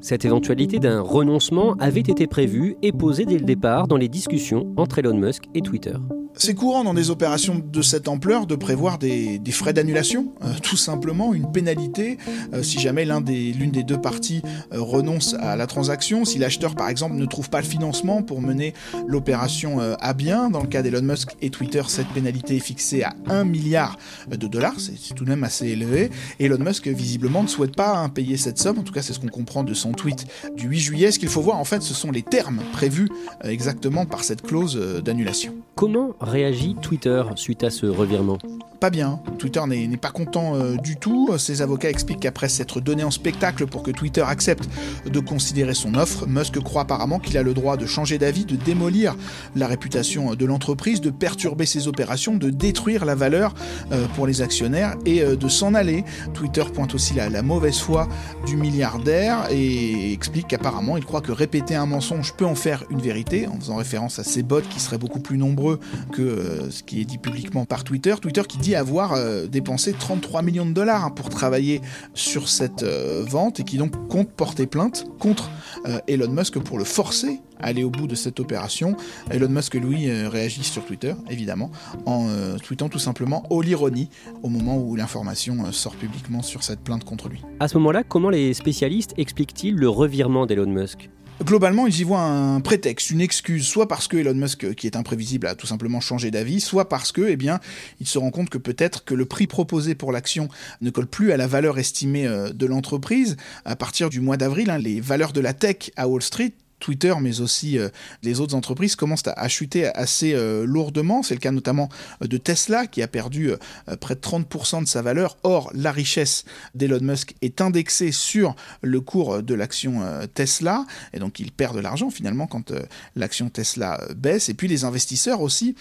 Cette 0.00 0.24
éventualité 0.24 0.78
d'un 0.78 1.00
renoncement 1.00 1.74
avait 1.74 2.00
été 2.00 2.26
prévue 2.26 2.76
et 2.82 2.92
posée 2.92 3.24
dès 3.24 3.38
le 3.38 3.44
départ 3.44 3.88
dans 3.88 3.96
les 3.96 4.08
discussions 4.08 4.72
entre 4.76 4.98
Elon 4.98 5.16
Musk 5.16 5.44
et 5.54 5.60
Twitter. 5.60 5.94
C'est 6.36 6.54
courant 6.54 6.82
dans 6.82 6.94
des 6.94 7.10
opérations 7.10 7.62
de 7.64 7.80
cette 7.80 8.08
ampleur 8.08 8.46
de 8.46 8.56
prévoir 8.56 8.98
des, 8.98 9.40
frais 9.52 9.72
d'annulation, 9.72 10.32
euh, 10.42 10.48
tout 10.62 10.76
simplement 10.76 11.32
une 11.32 11.52
pénalité 11.52 12.18
euh, 12.52 12.64
si 12.64 12.80
jamais 12.80 13.04
l'une 13.04 13.22
des, 13.22 13.52
des, 13.52 13.82
deux 13.84 14.00
parties 14.00 14.42
euh, 14.72 14.80
renonce 14.80 15.34
à 15.34 15.54
la 15.54 15.68
transaction, 15.68 16.24
si 16.24 16.38
l'acheteur 16.38 16.74
par 16.74 16.88
exemple 16.88 17.14
ne 17.14 17.24
trouve 17.24 17.50
pas 17.50 17.60
le 17.60 17.66
financement 17.66 18.22
pour 18.22 18.40
mener 18.40 18.74
l'opération 19.06 19.78
à 20.00 20.12
bien. 20.12 20.50
Dans 20.50 20.60
le 20.60 20.66
cas 20.66 20.82
d'Elon 20.82 21.02
Musk 21.02 21.36
et 21.40 21.50
Twitter, 21.50 21.82
cette 21.86 22.08
pénalité 22.08 22.56
est 22.56 22.60
fixée 22.60 23.04
à 23.04 23.14
1 23.28 23.44
milliard 23.44 23.96
de 24.28 24.46
dollars, 24.48 24.74
c'est 24.78 25.14
tout 25.14 25.24
de 25.24 25.30
même 25.30 25.44
assez 25.44 25.68
élevé. 25.68 26.10
Elon 26.40 26.58
Musk 26.58 26.88
visiblement 26.88 27.44
ne 27.44 27.48
souhaite 27.48 27.76
pas 27.76 27.96
hein, 27.96 28.08
payer 28.08 28.36
cette 28.36 28.58
somme, 28.58 28.78
en 28.80 28.82
tout 28.82 28.92
cas 28.92 29.02
c'est 29.02 29.12
ce 29.12 29.20
qu'on 29.20 29.28
comprend 29.28 29.62
de 29.62 29.74
son 29.74 29.92
tweet 29.92 30.26
du 30.56 30.66
8 30.66 30.80
juillet. 30.80 31.10
Ce 31.12 31.20
qu'il 31.20 31.28
faut 31.28 31.42
voir 31.42 31.58
en 31.58 31.64
fait 31.64 31.82
ce 31.82 31.94
sont 31.94 32.10
les 32.10 32.22
termes 32.22 32.60
prévus 32.72 33.08
exactement 33.44 34.04
par 34.04 34.24
cette 34.24 34.42
clause 34.42 34.76
d'annulation. 35.04 35.54
Comment 35.74 36.14
réagit 36.20 36.76
Twitter 36.80 37.22
suite 37.34 37.64
à 37.64 37.70
ce 37.70 37.86
revirement 37.86 38.38
pas 38.84 38.90
bien. 38.90 39.18
Twitter 39.38 39.62
n'est 39.66 39.96
pas 39.96 40.10
content 40.10 40.56
euh, 40.56 40.76
du 40.76 40.96
tout. 40.96 41.30
Ses 41.38 41.62
avocats 41.62 41.88
expliquent 41.88 42.20
qu'après 42.20 42.50
s'être 42.50 42.82
donné 42.82 43.02
en 43.02 43.10
spectacle 43.10 43.66
pour 43.66 43.82
que 43.82 43.90
Twitter 43.90 44.20
accepte 44.20 44.68
de 45.06 45.20
considérer 45.20 45.72
son 45.72 45.94
offre, 45.94 46.26
Musk 46.26 46.60
croit 46.60 46.82
apparemment 46.82 47.18
qu'il 47.18 47.38
a 47.38 47.42
le 47.42 47.54
droit 47.54 47.78
de 47.78 47.86
changer 47.86 48.18
d'avis, 48.18 48.44
de 48.44 48.56
démolir 48.56 49.16
la 49.56 49.68
réputation 49.68 50.34
de 50.34 50.44
l'entreprise, 50.44 51.00
de 51.00 51.08
perturber 51.08 51.64
ses 51.64 51.88
opérations, 51.88 52.36
de 52.36 52.50
détruire 52.50 53.06
la 53.06 53.14
valeur 53.14 53.54
euh, 53.90 54.06
pour 54.16 54.26
les 54.26 54.42
actionnaires 54.42 54.96
et 55.06 55.22
euh, 55.22 55.34
de 55.34 55.48
s'en 55.48 55.72
aller. 55.72 56.04
Twitter 56.34 56.64
pointe 56.74 56.94
aussi 56.94 57.14
la, 57.14 57.30
la, 57.30 57.40
mauvaise 57.40 57.78
foi 57.78 58.06
du 58.44 58.58
milliardaire 58.58 59.46
et 59.50 60.12
explique 60.12 60.48
qu'apparemment 60.48 60.98
il 60.98 61.06
croit 61.06 61.22
que 61.22 61.32
répéter 61.32 61.74
un 61.74 61.86
mensonge 61.86 62.34
peut 62.34 62.44
en 62.44 62.54
faire 62.54 62.84
une 62.90 63.00
vérité, 63.00 63.46
en 63.46 63.58
faisant 63.58 63.76
référence 63.76 64.18
à 64.18 64.24
ses 64.24 64.42
bots 64.42 64.60
qui 64.60 64.78
seraient 64.78 64.98
beaucoup 64.98 65.20
plus 65.20 65.38
nombreux 65.38 65.73
que 66.12 66.68
ce 66.70 66.82
qui 66.82 67.00
est 67.00 67.04
dit 67.04 67.18
publiquement 67.18 67.64
par 67.64 67.84
Twitter. 67.84 68.14
Twitter 68.20 68.42
qui 68.48 68.58
dit 68.58 68.74
avoir 68.74 69.12
euh, 69.12 69.46
dépensé 69.46 69.92
33 69.92 70.42
millions 70.42 70.66
de 70.66 70.72
dollars 70.72 71.04
hein, 71.04 71.10
pour 71.10 71.28
travailler 71.28 71.80
sur 72.14 72.48
cette 72.48 72.82
euh, 72.82 73.24
vente 73.26 73.60
et 73.60 73.64
qui 73.64 73.78
donc 73.78 74.08
compte 74.08 74.30
porter 74.30 74.66
plainte 74.66 75.06
contre 75.18 75.50
euh, 75.86 75.98
Elon 76.08 76.30
Musk 76.30 76.58
pour 76.58 76.78
le 76.78 76.84
forcer 76.84 77.40
à 77.60 77.66
aller 77.66 77.84
au 77.84 77.90
bout 77.90 78.06
de 78.06 78.14
cette 78.14 78.40
opération. 78.40 78.96
Elon 79.30 79.48
Musk, 79.48 79.74
lui, 79.74 80.10
réagit 80.10 80.64
sur 80.64 80.84
Twitter, 80.84 81.14
évidemment, 81.30 81.70
en 82.04 82.26
tweetant 82.62 82.88
tout 82.88 82.98
simplement 82.98 83.44
Oh 83.48 83.62
l'ironie 83.62 84.10
au 84.42 84.48
moment 84.48 84.76
où 84.76 84.96
l'information 84.96 85.70
sort 85.72 85.94
publiquement 85.94 86.42
sur 86.42 86.64
cette 86.64 86.80
plainte 86.80 87.04
contre 87.04 87.28
lui. 87.28 87.42
À 87.60 87.68
ce 87.68 87.78
moment-là, 87.78 88.02
comment 88.02 88.28
les 88.28 88.54
spécialistes 88.54 89.14
expliquent-ils 89.16 89.76
le 89.76 89.88
revirement 89.88 90.46
d'Elon 90.46 90.66
Musk? 90.66 91.10
Globalement, 91.42 91.86
ils 91.88 92.00
y 92.00 92.04
voient 92.04 92.22
un 92.22 92.60
prétexte, 92.60 93.10
une 93.10 93.20
excuse, 93.20 93.66
soit 93.66 93.88
parce 93.88 94.06
que 94.06 94.16
Elon 94.16 94.34
Musk, 94.34 94.74
qui 94.74 94.86
est 94.86 94.96
imprévisible, 94.96 95.48
a 95.48 95.56
tout 95.56 95.66
simplement 95.66 96.00
changé 96.00 96.30
d'avis, 96.30 96.60
soit 96.60 96.88
parce 96.88 97.10
que, 97.10 97.22
eh 97.28 97.36
bien, 97.36 97.58
il 98.00 98.06
se 98.06 98.18
rend 98.18 98.30
compte 98.30 98.50
que 98.50 98.58
peut-être 98.58 99.04
que 99.04 99.14
le 99.14 99.26
prix 99.26 99.46
proposé 99.46 99.94
pour 99.94 100.12
l'action 100.12 100.48
ne 100.80 100.90
colle 100.90 101.08
plus 101.08 101.32
à 101.32 101.36
la 101.36 101.48
valeur 101.48 101.78
estimée 101.78 102.26
euh, 102.26 102.50
de 102.50 102.66
l'entreprise. 102.66 103.36
À 103.64 103.74
partir 103.74 104.10
du 104.10 104.20
mois 104.20 104.36
d'avril, 104.36 104.70
hein, 104.70 104.78
les 104.78 105.00
valeurs 105.00 105.32
de 105.32 105.40
la 105.40 105.54
tech 105.54 105.90
à 105.96 106.08
Wall 106.08 106.22
Street 106.22 106.52
Twitter, 106.84 107.14
mais 107.18 107.40
aussi 107.40 107.78
euh, 107.78 107.88
les 108.22 108.40
autres 108.40 108.54
entreprises 108.54 108.94
commencent 108.94 109.22
à, 109.26 109.48
chuter 109.48 109.86
assez 109.94 110.34
euh, 110.34 110.66
lourdement. 110.66 111.22
C'est 111.22 111.32
le 111.32 111.40
cas 111.40 111.50
notamment 111.50 111.88
euh, 112.22 112.26
de 112.26 112.36
Tesla, 112.36 112.86
qui 112.86 113.00
a 113.00 113.08
perdu 113.08 113.52
près 114.00 114.14
de 114.14 114.20
30% 114.20 114.82
de 114.82 114.88
sa 114.88 115.00
valeur. 115.00 115.38
Or, 115.44 115.70
la 115.72 115.92
richesse 115.92 116.44
d'Elon 116.74 117.00
Musk 117.00 117.34
est 117.40 117.62
indexée 117.62 118.12
sur 118.12 118.54
le 118.82 119.00
cours 119.00 119.42
de 119.42 119.54
l'action 119.54 120.02
Tesla, 120.34 120.84
et 121.12 121.18
donc 121.18 121.40
il 121.40 121.52
perd 121.52 121.76
de 121.76 121.80
l'argent 121.80 122.10
finalement 122.10 122.46
quand 122.46 122.72
l'action 123.16 123.48
Tesla 123.48 124.00
baisse. 124.16 124.48
Et 124.48 124.54
puis 124.54 124.68
les 124.68 124.84
investisseurs 124.84 125.40
aussi 125.40 125.74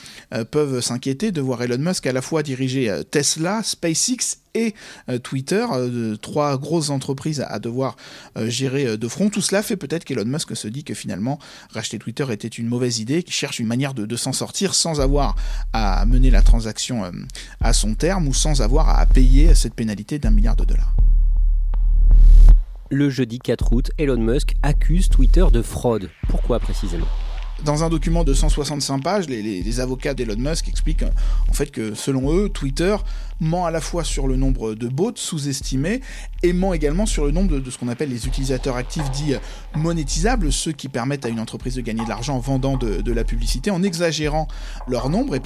peuvent 0.52 0.82
s'inquiéter 0.82 1.32
de 1.32 1.42
voir 1.42 1.64
Elon 1.64 1.78
Musk 1.80 2.06
à 2.08 2.14
la 2.14 2.22
fois 2.22 2.44
diriger 2.44 3.02
Tesla, 3.12 3.62
SpaceX 3.64 4.43
et 4.54 4.74
euh, 5.10 5.20
Twitter, 5.20 5.66
euh, 5.72 6.16
trois 6.16 6.58
grosses 6.58 6.90
entreprises 6.90 7.44
à, 7.48 7.60
devoir 7.60 7.96
euh, 8.38 8.50
gérer 8.50 8.98
de 8.98 9.08
front. 9.08 9.30
Tout 9.30 9.42
cela 9.42 9.64
fait 9.64 9.78
peut-être 9.78 10.04
qu'Elon 10.04 10.26
Musk 10.26 10.56
se 10.56 10.68
dit 10.68 10.84
que 10.84 10.94
finalement 10.94 11.40
racheter 11.72 12.00
Twitter 12.00 12.26
était 12.32 12.48
une 12.48 12.68
mauvaise 12.68 13.00
idée, 13.00 13.24
qu'il 13.24 13.34
cherche 13.34 13.60
une 13.60 13.68
manière 13.68 13.94
de, 13.94 14.16
s'en 14.16 14.34
sortir 14.34 14.76
sans 14.76 15.02
avoir 15.02 15.36
à 15.74 16.06
mener 16.06 16.30
la 16.30 16.44
transaction 16.44 17.12
à 17.62 17.74
son 17.74 17.96
terme 17.96 18.28
ou 18.28 18.34
sans 18.34 18.62
avoir 18.62 19.00
à 19.00 19.06
payer 19.08 19.56
cette 19.56 19.74
pénalité 19.74 20.20
d'un 20.20 20.30
milliard 20.30 20.56
de 20.56 20.66
dollars. 20.66 20.94
Le 22.92 23.10
jeudi 23.10 23.40
4 23.40 23.74
août, 23.74 23.92
Elon 23.98 24.18
Musk 24.18 24.54
accuse 24.62 25.10
Twitter 25.10 25.46
de 25.52 25.64
fraude. 25.64 26.12
Pourquoi 26.30 26.60
précisément? 26.60 27.08
Dans 27.64 27.84
un 27.84 27.90
document 27.90 28.26
de 28.26 28.34
165 28.34 29.02
pages, 29.02 29.30
les, 29.30 29.80
avocats 29.80 30.14
d'Elon 30.14 30.36
Musk 30.38 30.68
expliquent 30.68 31.06
en 31.48 31.54
fait 31.54 31.72
que 31.72 31.94
selon 31.94 32.36
eux, 32.36 32.50
Twitter 32.50 32.96
ment 33.40 33.66
à 33.66 33.72
la 33.72 33.82
fois 33.82 34.04
sur 34.04 34.28
le 34.28 34.36
nombre 34.36 34.74
de 34.74 34.88
bots 34.88 35.14
sous-estimés 35.16 36.02
et 36.44 36.54
ment 36.54 36.74
également 36.74 37.06
sur 37.06 37.26
le 37.26 37.32
nombre 37.32 37.60
de, 37.60 37.72
ce 37.72 37.78
qu'on 37.78 37.88
appelle 37.88 38.10
les 38.10 38.28
utilisateurs 38.28 38.76
actifs 38.76 39.10
dits 39.12 39.36
monétisables, 39.76 40.52
ceux 40.52 40.72
qui 40.72 40.90
permettent 40.90 41.26
à 41.26 41.30
une 41.30 41.40
entreprise 41.40 41.76
de 41.76 41.82
gagner 41.82 42.04
de 42.04 42.10
l'argent 42.10 42.36
en 42.36 42.40
vendant 42.40 42.78
de, 42.78 43.14
la 43.14 43.24
publicité, 43.24 43.72
en 43.72 43.84
exagérant 43.84 44.48
leur 44.88 45.10
nombre 45.10 45.36
et, 45.36 45.42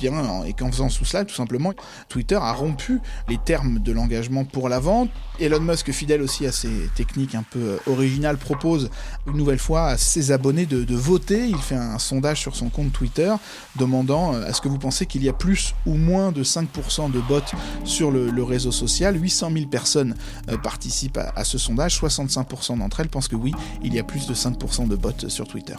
et 0.46 0.53
qu'en 0.53 0.72
faisant 0.72 0.89
sous 0.89 1.06
cela, 1.06 1.25
tout 1.25 1.36
simplement, 1.36 1.74
Twitter 2.10 2.36
a 2.36 2.53
rompu 2.53 3.00
les 3.27 3.38
termes 3.38 3.79
de 3.79 3.91
l'engagement 3.91 4.46
pour 4.46 4.70
la 4.70 4.79
vente. 4.79 5.10
Elon 5.39 5.60
Musk, 5.60 5.91
fidèle 5.91 6.22
aussi 6.22 6.46
à 6.46 6.51
ses 6.51 6.89
techniques 6.96 7.36
un 7.36 7.44
peu 7.44 7.79
originales, 7.88 8.38
propose 8.38 8.89
une 9.27 9.38
nouvelle 9.38 9.60
fois 9.60 9.88
à 9.88 9.98
ses 9.98 10.32
abonnés 10.32 10.65
de, 10.65 10.96
voter. 10.96 11.48
Il 11.48 11.58
fait 11.58 11.75
un 11.75 12.00
sondage 12.00 12.41
sur 12.41 12.56
son 12.56 12.70
compte 12.70 12.91
Twitter 12.91 13.34
demandant 13.75 14.34
euh, 14.34 14.48
est-ce 14.48 14.62
que 14.62 14.67
vous 14.67 14.79
pensez 14.79 15.06
qu'il 15.06 15.24
y 15.24 15.29
a 15.29 15.34
plus 15.34 15.75
ou 15.86 15.94
moins 15.94 16.32
de 16.32 16.44
5% 16.44 17.12
de 17.12 17.20
bots 17.20 17.41
sur 17.84 18.12
le, 18.12 18.43
réseau 18.43 18.72
social 18.72 19.22
800 19.22 19.51
000 19.53 19.65
personnes 19.67 20.15
euh, 20.50 20.57
participent 20.57 21.17
à, 21.17 21.34
à 21.36 21.43
ce 21.43 21.57
sondage, 21.57 22.00
65% 22.00 22.77
d'entre 22.79 23.00
elles 23.00 23.10
pensent 23.10 23.27
que 23.27 23.36
oui, 23.36 23.51
il 23.84 23.93
y 23.93 24.00
a 24.00 24.03
plus 24.03 24.27
de 24.27 24.34
5% 24.34 24.88
de 24.88 24.96
bots 24.96 25.27
sur 25.27 25.48
Twitter. 25.48 25.75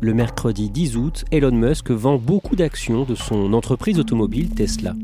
Le 0.00 0.12
mercredi 0.12 0.68
10 0.70 0.96
août, 0.96 1.24
Elon 1.30 1.52
Musk 1.52 1.90
vend 1.90 2.18
beaucoup 2.18 2.56
d'actions 2.56 3.04
de 3.04 3.14
son 3.14 3.52
entreprise 3.52 3.98
automobile 3.98 4.50
Tesla. 4.50 4.94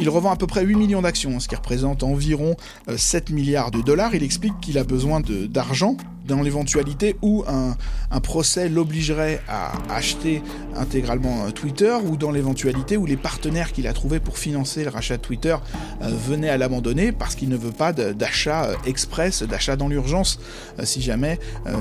Il 0.00 0.08
revend 0.08 0.30
à 0.30 0.36
peu 0.36 0.46
près 0.46 0.64
8 0.64 0.76
millions 0.76 1.02
d'actions, 1.02 1.40
ce 1.40 1.48
qui 1.48 1.56
représente 1.56 2.02
environ 2.02 2.56
7 2.94 3.30
milliards 3.30 3.72
de 3.72 3.82
dollars. 3.82 4.14
Il 4.14 4.22
explique 4.22 4.58
qu'il 4.60 4.78
a 4.78 4.84
besoin 4.84 5.20
d'argent 5.20 5.96
dans 6.28 6.42
l'éventualité 6.42 7.16
où 7.22 7.44
un, 7.48 7.76
procès 8.20 8.68
l'obligerait 8.68 9.40
à 9.48 9.72
acheter 9.88 10.42
intégralement 10.76 11.46
euh, 11.46 11.50
Twitter, 11.50 11.96
ou 12.04 12.16
dans 12.16 12.30
l'éventualité 12.30 12.96
où 12.96 13.06
les 13.06 13.16
partenaires 13.16 13.72
qu'il 13.72 13.86
a 13.86 13.92
trouvés 13.92 14.20
pour 14.20 14.36
financer 14.36 14.84
le 14.84 14.90
rachat 14.90 15.16
de 15.16 15.22
Twitter 15.22 15.56
euh, 16.02 16.08
venaient 16.08 16.50
à 16.50 16.58
l'abandonner 16.58 17.12
parce 17.12 17.34
qu'il 17.34 17.48
ne 17.48 17.56
veut 17.56 17.72
pas 17.72 17.92
d'achat 17.92 18.64
euh, 18.64 18.74
express, 18.86 19.42
d'achat 19.42 19.76
dans 19.76 19.88
l'urgence, 19.88 20.40
si 20.82 21.00
jamais 21.00 21.38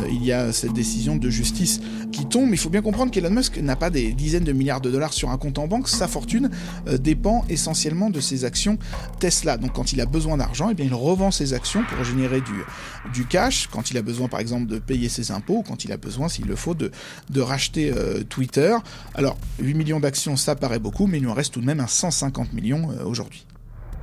il 0.10 0.24
y 0.24 0.32
a 0.32 0.54
cette 0.54 0.74
décision 0.74 1.16
de 1.16 1.30
justice 1.30 1.82
qui 2.12 2.26
tombe. 2.26 2.50
Il 2.52 2.58
faut 2.58 2.70
bien 2.70 2.82
comprendre 2.82 3.12
qu'Elon 3.12 3.32
Musk 3.32 3.58
n'a 3.58 3.76
pas 3.76 3.90
des 3.90 4.14
dizaines 4.14 4.44
de 4.44 4.54
milliards 4.54 4.82
de 4.82 4.90
dollars 4.90 5.14
sur 5.14 5.30
un 5.30 5.38
compte 5.38 5.60
en 5.60 5.68
banque, 5.68 5.90
sa 5.90 6.08
fortune 6.08 6.50
dépend 7.00 7.44
essentiellement 7.50 8.10
de 8.10 8.20
ses 8.20 8.46
actions 8.46 8.78
Tesla. 9.20 9.58
Donc 9.58 9.74
quand 9.74 9.92
il 9.92 10.00
a 10.02 10.06
besoin 10.06 10.38
d'argent, 10.38 10.70
eh 10.72 10.84
il 10.84 10.94
revend 10.94 11.32
ses 11.32 11.54
actions 11.54 11.84
pour 11.84 12.04
générer 12.06 12.42
du, 12.42 12.64
du 13.14 13.26
cash. 13.26 13.68
Quand 13.72 13.92
il 13.92 13.98
a 13.98 14.02
besoin 14.02 14.28
par 14.28 14.37
exemple 14.40 14.68
de 14.68 14.80
payer 14.80 15.10
ses 15.10 15.32
impôts, 15.32 15.64
quand 15.68 15.86
il 15.86 15.92
a 15.92 15.98
besoin, 15.98 16.28
s'il 16.28 16.46
le 16.46 16.56
faut, 16.56 16.74
de, 16.74 16.92
de 17.30 17.42
racheter 17.42 17.92
euh, 17.92 18.24
Twitter. 18.24 18.76
Alors, 19.16 19.38
8 19.60 19.74
millions 19.74 20.00
d'actions, 20.00 20.36
ça 20.36 20.56
paraît 20.56 20.80
beaucoup, 20.80 21.08
mais 21.08 21.18
il 21.18 21.24
nous 21.24 21.30
en 21.30 21.34
reste 21.34 21.54
tout 21.54 21.62
de 21.62 21.66
même 21.66 21.80
un 21.80 21.88
150 21.88 22.54
millions 22.54 22.92
euh, 22.92 23.04
aujourd'hui. 23.04 23.46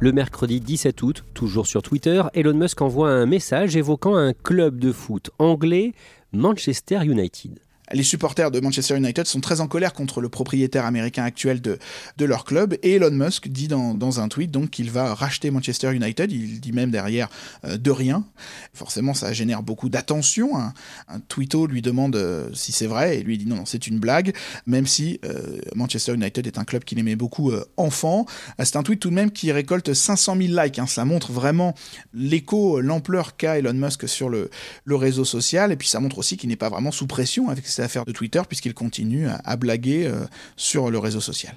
Le 0.00 0.12
mercredi 0.12 0.60
17 0.60 1.02
août, 1.02 1.24
toujours 1.34 1.66
sur 1.66 1.82
Twitter, 1.82 2.22
Elon 2.34 2.54
Musk 2.54 2.82
envoie 2.82 3.10
un 3.10 3.26
message 3.26 3.76
évoquant 3.76 4.16
un 4.16 4.32
club 4.32 4.78
de 4.78 4.92
foot 4.92 5.30
anglais, 5.38 5.92
Manchester 6.32 7.00
United 7.04 7.63
les 7.92 8.02
supporters 8.02 8.50
de 8.50 8.60
Manchester 8.60 8.96
United 8.96 9.26
sont 9.26 9.40
très 9.40 9.60
en 9.60 9.68
colère 9.68 9.92
contre 9.92 10.20
le 10.22 10.30
propriétaire 10.30 10.86
américain 10.86 11.24
actuel 11.24 11.60
de, 11.60 11.78
de 12.16 12.24
leur 12.24 12.44
club. 12.44 12.78
Et 12.82 12.94
Elon 12.94 13.10
Musk 13.10 13.48
dit 13.48 13.68
dans, 13.68 13.92
dans 13.94 14.20
un 14.20 14.28
tweet 14.28 14.50
donc 14.50 14.70
qu'il 14.70 14.90
va 14.90 15.14
racheter 15.14 15.50
Manchester 15.50 15.92
United. 15.92 16.32
Il 16.32 16.60
dit 16.60 16.72
même 16.72 16.90
derrière 16.90 17.28
euh, 17.64 17.76
de 17.76 17.90
rien. 17.90 18.24
Forcément, 18.72 19.12
ça 19.12 19.32
génère 19.34 19.62
beaucoup 19.62 19.90
d'attention. 19.90 20.56
Un, 20.56 20.72
un 21.08 21.20
tweeto 21.20 21.66
lui 21.66 21.82
demande 21.82 22.16
euh, 22.16 22.48
si 22.54 22.72
c'est 22.72 22.86
vrai 22.86 23.18
et 23.18 23.22
lui 23.22 23.36
dit 23.36 23.46
non, 23.46 23.56
non 23.56 23.66
c'est 23.66 23.86
une 23.86 23.98
blague. 23.98 24.34
Même 24.66 24.86
si 24.86 25.20
euh, 25.24 25.58
Manchester 25.74 26.14
United 26.14 26.46
est 26.46 26.58
un 26.58 26.64
club 26.64 26.84
qu'il 26.84 26.98
aimait 26.98 27.16
beaucoup 27.16 27.52
enfant. 27.76 28.24
c'est 28.58 28.76
un 28.76 28.82
tweet 28.82 29.00
tout 29.00 29.10
de 29.10 29.14
même 29.14 29.30
qui 29.30 29.52
récolte 29.52 29.92
500 29.92 30.36
000 30.40 30.60
likes. 30.62 30.78
Hein. 30.78 30.86
Ça 30.86 31.04
montre 31.04 31.32
vraiment 31.32 31.74
l'écho, 32.14 32.80
l'ampleur 32.80 33.36
qu'a 33.36 33.58
Elon 33.58 33.74
Musk 33.74 34.08
sur 34.08 34.30
le, 34.30 34.48
le 34.84 34.96
réseau 34.96 35.26
social. 35.26 35.70
Et 35.70 35.76
puis 35.76 35.88
ça 35.88 36.00
montre 36.00 36.18
aussi 36.18 36.38
qu'il 36.38 36.48
n'est 36.48 36.56
pas 36.56 36.70
vraiment 36.70 36.90
sous 36.90 37.06
pression 37.06 37.50
avec 37.50 37.66
de 37.78 38.12
Twitter 38.12 38.42
puisqu'il 38.48 38.74
continue 38.74 39.26
à, 39.28 39.56
blaguer 39.56 40.06
euh, 40.06 40.24
sur 40.56 40.90
le 40.90 40.98
réseau 40.98 41.20
social. 41.20 41.54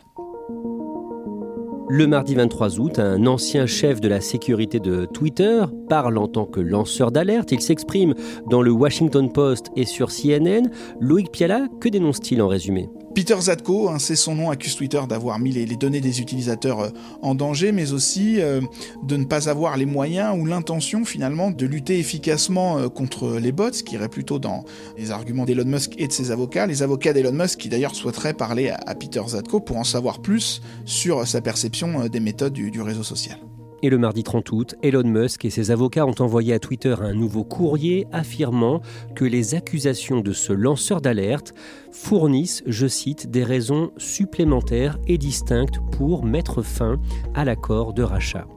Le 1.89 2.05
mardi 2.05 2.35
23 2.35 2.79
août, 2.79 2.99
un 2.99 3.25
ancien 3.27 3.65
chef 3.65 4.01
de 4.01 4.09
la 4.09 4.19
sécurité 4.19 4.79
de 4.79 5.05
Twitter 5.05 5.63
parle 5.87 6.17
en 6.17 6.27
tant 6.27 6.45
que 6.45 6.59
lanceur 6.59 7.11
d'alerte. 7.13 7.53
Il 7.53 7.61
s'exprime 7.61 8.13
dans 8.49 8.61
le 8.61 8.71
Washington 8.71 9.31
Post 9.31 9.67
et 9.77 9.85
sur 9.85 10.09
CNN. 10.09 10.69
Loïc 10.99 11.31
Piala, 11.31 11.67
que 11.79 11.87
dénonce-t-il 11.87 12.41
en 12.41 12.49
résumé? 12.49 12.89
Peter 13.17 13.41
Zatko, 13.41 13.89
hein, 13.89 13.97
c'est 13.97 14.15
son 14.15 14.35
nom, 14.35 14.51
accuse 14.51 14.75
Twitter 14.75 15.01
d'avoir 15.09 15.39
mis 15.39 15.51
les, 15.51 15.65
données 15.75 16.01
des 16.01 16.21
utilisateurs 16.21 16.81
euh, 16.81 16.89
en 17.23 17.33
danger, 17.33 17.71
mais 17.71 17.91
aussi 17.91 18.39
euh, 18.39 18.61
de 19.01 19.17
ne 19.17 19.25
pas 19.25 19.49
avoir 19.49 19.75
les 19.75 19.87
moyens 19.87 20.37
ou 20.39 20.45
l'intention 20.45 21.03
finalement 21.03 21.49
de 21.49 21.65
lutter 21.65 21.97
efficacement 21.97 22.77
euh, 22.77 22.89
contre 22.89 23.39
les 23.39 23.51
bots, 23.51 23.73
ce 23.73 23.81
qui 23.81 23.95
irait 23.95 24.07
plutôt 24.07 24.37
dans 24.37 24.65
les 24.99 25.09
arguments 25.09 25.45
d'Elon 25.45 25.65
Musk 25.65 25.95
et 25.97 26.05
de 26.05 26.13
ses 26.13 26.29
avocats. 26.29 26.67
Les 26.67 26.83
avocats 26.83 27.11
d'Elon 27.11 27.31
Musk 27.31 27.57
qui 27.57 27.69
d'ailleurs 27.69 27.95
souhaiteraient 27.95 28.35
parler 28.35 28.69
à, 28.69 28.93
Peter 28.93 29.23
Zatko 29.25 29.61
pour 29.61 29.77
en 29.77 29.83
savoir 29.83 30.21
plus 30.21 30.61
sur 30.85 31.27
sa 31.27 31.41
perception 31.41 32.05
des 32.05 32.19
méthodes 32.19 32.53
du 32.53 32.81
réseau 32.83 33.01
social. 33.01 33.39
Et 33.83 33.89
le 33.89 33.97
mardi 33.99 34.23
30 34.23 34.51
août, 34.51 34.75
Elon 34.81 35.03
Musk 35.03 35.45
et 35.45 35.51
ses 35.51 35.69
avocats 35.69 36.07
ont 36.07 36.15
envoyé 36.19 36.53
à 36.53 36.59
Twitter 36.59 36.95
un 36.99 37.13
nouveau 37.13 37.43
courrier 37.43 38.07
affirmant 38.11 38.81
que 39.15 39.23
les 39.23 39.53
accusations 39.53 40.21
de 40.21 40.33
ce 40.33 40.51
lanceur 40.51 40.99
d'alerte 40.99 41.53
fournissent, 41.91 42.63
je 42.65 42.87
cite, 42.87 43.29
des 43.29 43.43
raisons 43.43 43.91
supplémentaires 43.97 44.97
et 45.07 45.19
distinctes 45.19 45.79
pour 45.91 46.25
mettre 46.25 46.63
fin 46.63 46.99
à 47.35 47.45
l'accord 47.45 47.93
de 47.93 48.01
rachat. 48.01 48.47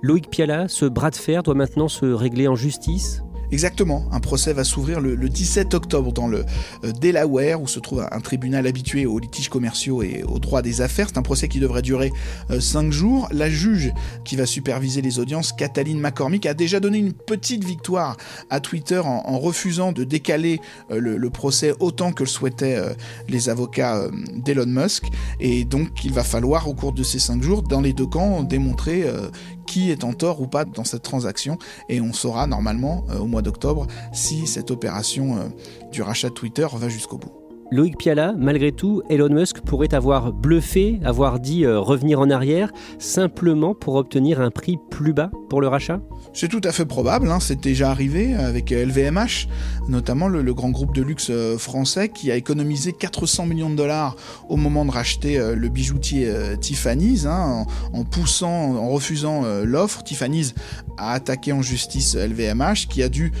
Loïc 0.00 0.30
Piala, 0.30 0.68
ce 0.68 0.86
bras 0.86 1.10
de 1.10 1.16
fer 1.16 1.42
doit 1.42 1.54
maintenant 1.54 1.88
se 1.88 2.06
régler 2.06 2.46
en 2.46 2.54
justice? 2.54 3.22
Exactement, 3.50 4.04
un 4.12 4.20
procès 4.20 4.52
va 4.52 4.62
s'ouvrir 4.62 5.00
le, 5.00 5.16
17 5.28 5.72
octobre 5.72 6.12
dans 6.12 6.28
le 6.28 6.44
euh, 6.84 6.92
Delaware, 6.92 7.62
où 7.62 7.66
se 7.66 7.80
trouve 7.80 8.06
un, 8.10 8.20
tribunal 8.20 8.66
habitué 8.66 9.06
aux 9.06 9.18
litiges 9.18 9.48
commerciaux 9.48 10.02
et 10.02 10.22
aux 10.22 10.38
droits 10.38 10.60
des 10.60 10.82
affaires. 10.82 11.08
C'est 11.08 11.18
un 11.18 11.22
procès 11.22 11.48
qui 11.48 11.58
devrait 11.58 11.80
durer 11.80 12.12
5 12.58 12.86
euh, 12.86 12.90
jours. 12.90 13.28
La 13.32 13.48
juge 13.48 13.92
qui 14.24 14.36
va 14.36 14.44
superviser 14.44 15.00
les 15.00 15.18
audiences, 15.18 15.52
Kathleen 15.52 15.98
McCormick, 15.98 16.44
a 16.44 16.52
déjà 16.52 16.78
donné 16.78 16.98
une 16.98 17.14
petite 17.14 17.64
victoire 17.64 18.16
à 18.50 18.60
Twitter 18.60 19.00
en, 19.02 19.38
refusant 19.38 19.92
de 19.92 20.04
décaler 20.04 20.60
euh, 20.90 21.00
le, 21.00 21.30
procès 21.30 21.72
autant 21.80 22.12
que 22.12 22.24
le 22.24 22.28
souhaitaient 22.28 22.82
les 23.28 23.48
avocats 23.48 24.02
d'Elon 24.34 24.66
Musk. 24.66 25.04
Et 25.40 25.64
donc 25.64 26.04
il 26.04 26.12
va 26.12 26.24
falloir 26.24 26.68
au 26.68 26.74
cours 26.74 26.92
de 26.92 27.02
ces 27.02 27.18
5 27.18 27.42
jours, 27.42 27.62
dans 27.62 27.80
les 27.80 27.92
deux 27.92 28.06
camps, 28.06 28.42
démontrer 28.42 29.04
est 29.90 30.04
en 30.04 30.12
tort 30.12 30.40
ou 30.40 30.46
pas 30.46 30.64
dans 30.64 30.84
cette 30.84 31.02
transaction. 31.02 31.58
Et 31.88 32.00
on 32.00 32.12
saura 32.12 32.46
normalement 32.46 33.04
au 33.20 33.26
mois 33.26 33.42
d'octobre 33.42 33.86
si 34.12 34.46
cette 34.46 34.70
opération 34.70 35.36
euh, 35.36 35.48
du 35.92 36.02
rachat 36.02 36.28
de 36.28 36.34
Twitter 36.34 36.66
va 36.72 36.88
jusqu'au 36.88 37.18
bout. 37.18 37.32
Loïc 37.70 37.98
Piala, 37.98 38.32
malgré 38.38 38.72
tout, 38.72 39.02
Elon 39.10 39.28
Musk 39.28 39.60
pourrait 39.60 39.92
avoir 39.92 40.32
bluffé, 40.32 41.00
avoir 41.04 41.38
dit 41.38 41.66
euh, 41.66 41.78
revenir 41.78 42.18
en 42.18 42.30
arrière, 42.30 42.72
simplement 42.98 43.74
pour 43.74 43.96
obtenir 43.96 44.40
un 44.40 44.50
prix 44.50 44.78
plus 44.90 45.12
bas 45.12 45.30
pour 45.50 45.60
le 45.60 45.68
rachat? 45.68 46.00
C'est 46.38 46.46
tout 46.46 46.60
à 46.62 46.70
fait 46.70 46.84
probable, 46.84 47.28
hein. 47.32 47.40
c'est 47.40 47.60
déjà 47.60 47.90
arrivé 47.90 48.32
avec 48.32 48.70
LVMH, 48.70 49.18
euh, 49.18 49.88
notamment 49.88 50.28
le, 50.28 50.54
grand 50.54 50.70
groupe 50.70 50.94
de 50.94 51.02
luxe 51.02 51.30
euh, 51.30 51.58
français 51.58 52.10
qui 52.10 52.30
a 52.30 52.36
économisé 52.36 52.92
400 52.92 53.44
millions 53.44 53.70
de 53.70 53.74
dollars 53.74 54.14
au 54.48 54.54
moment 54.54 54.84
de 54.84 54.92
racheter 54.92 55.36
le 55.36 55.68
bijoutier 55.68 56.32
Tiffany's, 56.60 57.26
hein, 57.26 57.66
en, 57.92 58.04
poussant, 58.04 58.76
en 58.76 58.88
refusant 58.88 59.42
l'offre. 59.64 60.04
Tiffany's 60.04 60.54
a 60.96 61.12
attaqué 61.12 61.52
en 61.52 61.60
justice 61.60 62.14
LVMH 62.14 62.86
qui 62.88 63.02
a 63.02 63.08
dû 63.08 63.32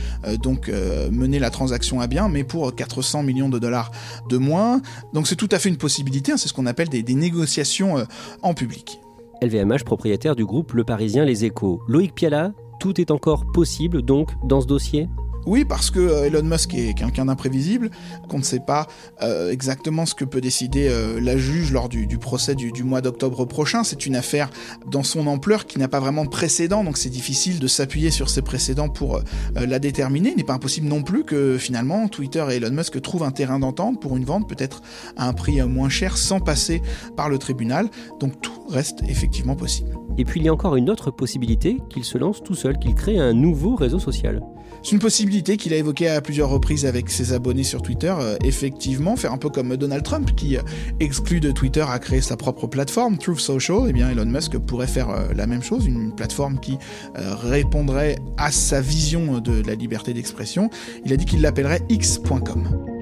donc 0.42 0.68
mener 0.68 1.38
la 1.38 1.50
transaction 1.50 2.00
à 2.00 2.08
bien, 2.08 2.28
mais 2.28 2.42
pour 2.42 2.74
400 2.74 3.22
millions 3.22 3.48
de 3.48 3.60
dollars 3.60 3.92
de 4.28 4.38
moins. 4.38 4.82
Donc 5.12 5.28
c'est 5.28 5.36
tout 5.36 5.48
à 5.52 5.60
fait 5.60 5.68
une 5.68 5.76
possibilité, 5.76 6.32
hein. 6.32 6.36
c'est 6.36 6.48
ce 6.48 6.52
qu'on 6.52 6.66
appelle 6.66 6.88
des, 6.88 7.14
négociations 7.14 7.98
euh, 7.98 8.04
en 8.42 8.54
public. 8.54 9.00
LVMH, 9.40 9.84
propriétaire 9.84 10.34
du 10.34 10.44
groupe 10.44 10.72
Le 10.72 10.82
Parisien 10.82 11.24
Les 11.24 11.44
Échos. 11.44 11.80
Loïc 11.86 12.14
Piala, 12.14 12.52
tout 12.78 13.00
est 13.00 13.10
encore 13.10 13.44
possible 13.52 14.02
donc 14.02 14.30
dans 14.46 14.60
ce 14.60 14.66
dossier? 14.66 15.08
Oui, 15.46 15.64
parce 15.64 15.90
que 15.90 16.00
euh, 16.00 16.24
Elon 16.24 16.42
Musk 16.42 16.74
est 16.74 16.94
quelqu'un 16.94 17.26
d'imprévisible, 17.26 17.90
qu'on 18.28 18.38
ne 18.38 18.42
sait 18.42 18.60
pas 18.60 18.86
euh, 19.22 19.50
exactement 19.50 20.06
ce 20.06 20.14
que 20.14 20.24
peut 20.24 20.40
décider 20.40 20.88
euh, 20.88 21.20
la 21.20 21.36
juge 21.36 21.72
lors 21.72 21.88
du, 21.88 22.06
procès 22.18 22.54
du, 22.54 22.82
mois 22.82 23.00
d'octobre 23.00 23.44
prochain. 23.44 23.84
C'est 23.84 24.06
une 24.06 24.16
affaire 24.16 24.50
dans 24.90 25.02
son 25.02 25.26
ampleur 25.26 25.66
qui 25.66 25.78
n'a 25.78 25.88
pas 25.88 26.00
vraiment 26.00 26.24
de 26.24 26.30
précédent, 26.30 26.84
donc 26.84 26.98
c'est 26.98 27.08
difficile 27.08 27.58
de 27.58 27.66
s'appuyer 27.66 28.10
sur 28.10 28.28
ces 28.28 28.42
précédents 28.42 28.88
pour 28.88 29.20
la 29.54 29.78
déterminer. 29.78 30.30
Il 30.30 30.36
n'est 30.36 30.44
pas 30.44 30.54
impossible 30.54 30.86
non 30.86 31.02
plus 31.02 31.24
que 31.24 31.58
finalement 31.58 32.08
Twitter 32.08 32.44
et 32.50 32.56
Elon 32.56 32.70
Musk 32.70 33.00
trouvent 33.00 33.22
un 33.22 33.30
terrain 33.30 33.58
d'entente 33.58 34.00
pour 34.00 34.16
une 34.16 34.24
vente 34.24 34.48
peut-être 34.48 34.82
à 35.16 35.28
un 35.28 35.32
prix 35.32 35.60
moins 35.62 35.88
cher 35.88 36.16
sans 36.16 36.40
passer 36.40 36.82
par 37.16 37.28
le 37.28 37.38
tribunal. 37.38 37.88
Donc 38.20 38.40
tout 38.40 38.66
reste 38.68 39.02
effectivement 39.08 39.56
possible. 39.56 39.96
Et 40.18 40.24
puis 40.24 40.40
il 40.40 40.46
y 40.46 40.48
a 40.48 40.52
encore 40.52 40.76
une 40.76 40.90
autre 40.90 41.10
possibilité 41.10 41.78
qu'il 41.90 42.04
se 42.04 42.18
lance 42.18 42.42
tout 42.42 42.54
seul, 42.54 42.78
qu'il 42.78 42.94
crée 42.94 43.18
un 43.18 43.32
nouveau 43.32 43.76
réseau 43.76 43.98
social. 43.98 44.42
C'est 44.82 44.92
une 44.92 45.00
possibilité 45.00 45.56
qu'il 45.56 45.74
a 45.74 45.76
évoquée 45.76 46.08
à 46.08 46.20
plusieurs 46.20 46.48
reprises 46.48 46.86
avec 46.86 47.10
ses 47.10 47.32
abonnés 47.32 47.64
sur 47.64 47.82
Twitter. 47.82 48.14
Euh, 48.18 48.36
effectivement, 48.44 49.16
faire 49.16 49.32
un 49.32 49.38
peu 49.38 49.50
comme 49.50 49.76
Donald 49.76 50.02
Trump 50.02 50.34
qui 50.36 50.56
euh, 50.56 50.62
exclut 51.00 51.40
de 51.40 51.50
Twitter 51.50 51.84
à 51.88 51.98
créer 51.98 52.20
sa 52.20 52.36
propre 52.36 52.66
plateforme, 52.66 53.18
Truth 53.18 53.40
Social. 53.40 53.80
Eh 53.88 53.92
bien, 53.92 54.10
Elon 54.10 54.26
Musk 54.26 54.56
pourrait 54.58 54.86
faire 54.86 55.10
euh, 55.10 55.28
la 55.34 55.46
même 55.46 55.62
chose, 55.62 55.86
une 55.86 56.14
plateforme 56.14 56.58
qui 56.60 56.78
répondrait 57.14 58.16
à 58.36 58.50
sa 58.50 58.80
vision 58.80 59.40
de 59.40 59.62
la 59.66 59.74
liberté 59.74 60.14
d'expression. 60.14 60.70
Il 61.04 61.12
a 61.12 61.16
dit 61.16 61.24
qu'il 61.24 61.40
l'appellerait 61.40 61.82
x.com. 61.88 62.97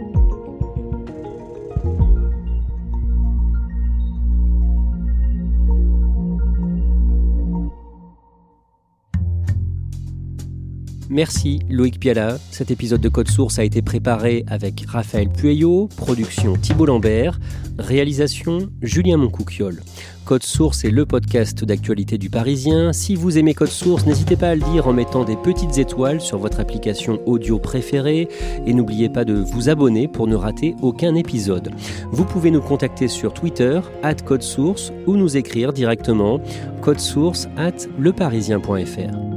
Merci 11.09 11.61
Loïc 11.71 12.01
Piala. 12.01 12.39
Cet 12.51 12.71
épisode 12.71 13.01
de 13.01 13.09
Code 13.09 13.29
Source 13.29 13.59
a 13.59 13.65
été 13.65 13.83
préparé 13.83 14.45
avec 14.49 14.85
Raphaël 14.89 15.29
Pueyo, 15.29 15.89
production 15.97 16.55
Thibault 16.57 16.87
Lambert, 16.87 17.39
réalisation 17.79 18.69
Julien 18.83 19.17
Moncouquiole. 19.17 19.83
Code 20.25 20.43
Source 20.43 20.85
est 20.85 20.91
le 20.91 21.07
podcast 21.07 21.65
d'actualité 21.65 22.19
du 22.19 22.31
Parisien. 22.31 22.93
Si 22.93 23.15
vous 23.15 23.39
aimez 23.39 23.55
Code 23.55 23.69
Source, 23.69 24.07
n'hésitez 24.07 24.35
pas 24.35 24.49
à 24.49 24.55
le 24.57 24.61
dire 24.73 24.89
en 24.89 24.93
mettant 24.93 25.25
des 25.25 25.37
petites 25.37 25.79
étoiles 25.79 26.21
sur 26.21 26.39
votre 26.39 26.59
application 26.59 27.21
audio 27.27 27.61
préférée 27.61 28.29
et 28.67 28.75
n'oubliez 28.75 29.09
pas 29.09 29.25
de 29.25 29.35
vous 29.35 29.69
abonner 29.69 30.09
pour 30.09 30.27
ne 30.27 30.35
rater 30.35 30.75
aucun 30.83 31.15
épisode. 31.15 31.71
Vous 32.11 32.25
pouvez 32.25 32.51
nous 32.51 32.61
contacter 32.61 33.07
sur 33.07 33.33
Twitter, 33.33 33.81
at 34.03 34.17
Code 34.17 34.43
Source, 34.43 34.93
ou 35.07 35.17
nous 35.17 35.37
écrire 35.37 35.73
directement 35.73 36.41
code 36.81 36.99
source 36.99 37.47
at 37.57 37.87
leparisien.fr. 37.99 39.36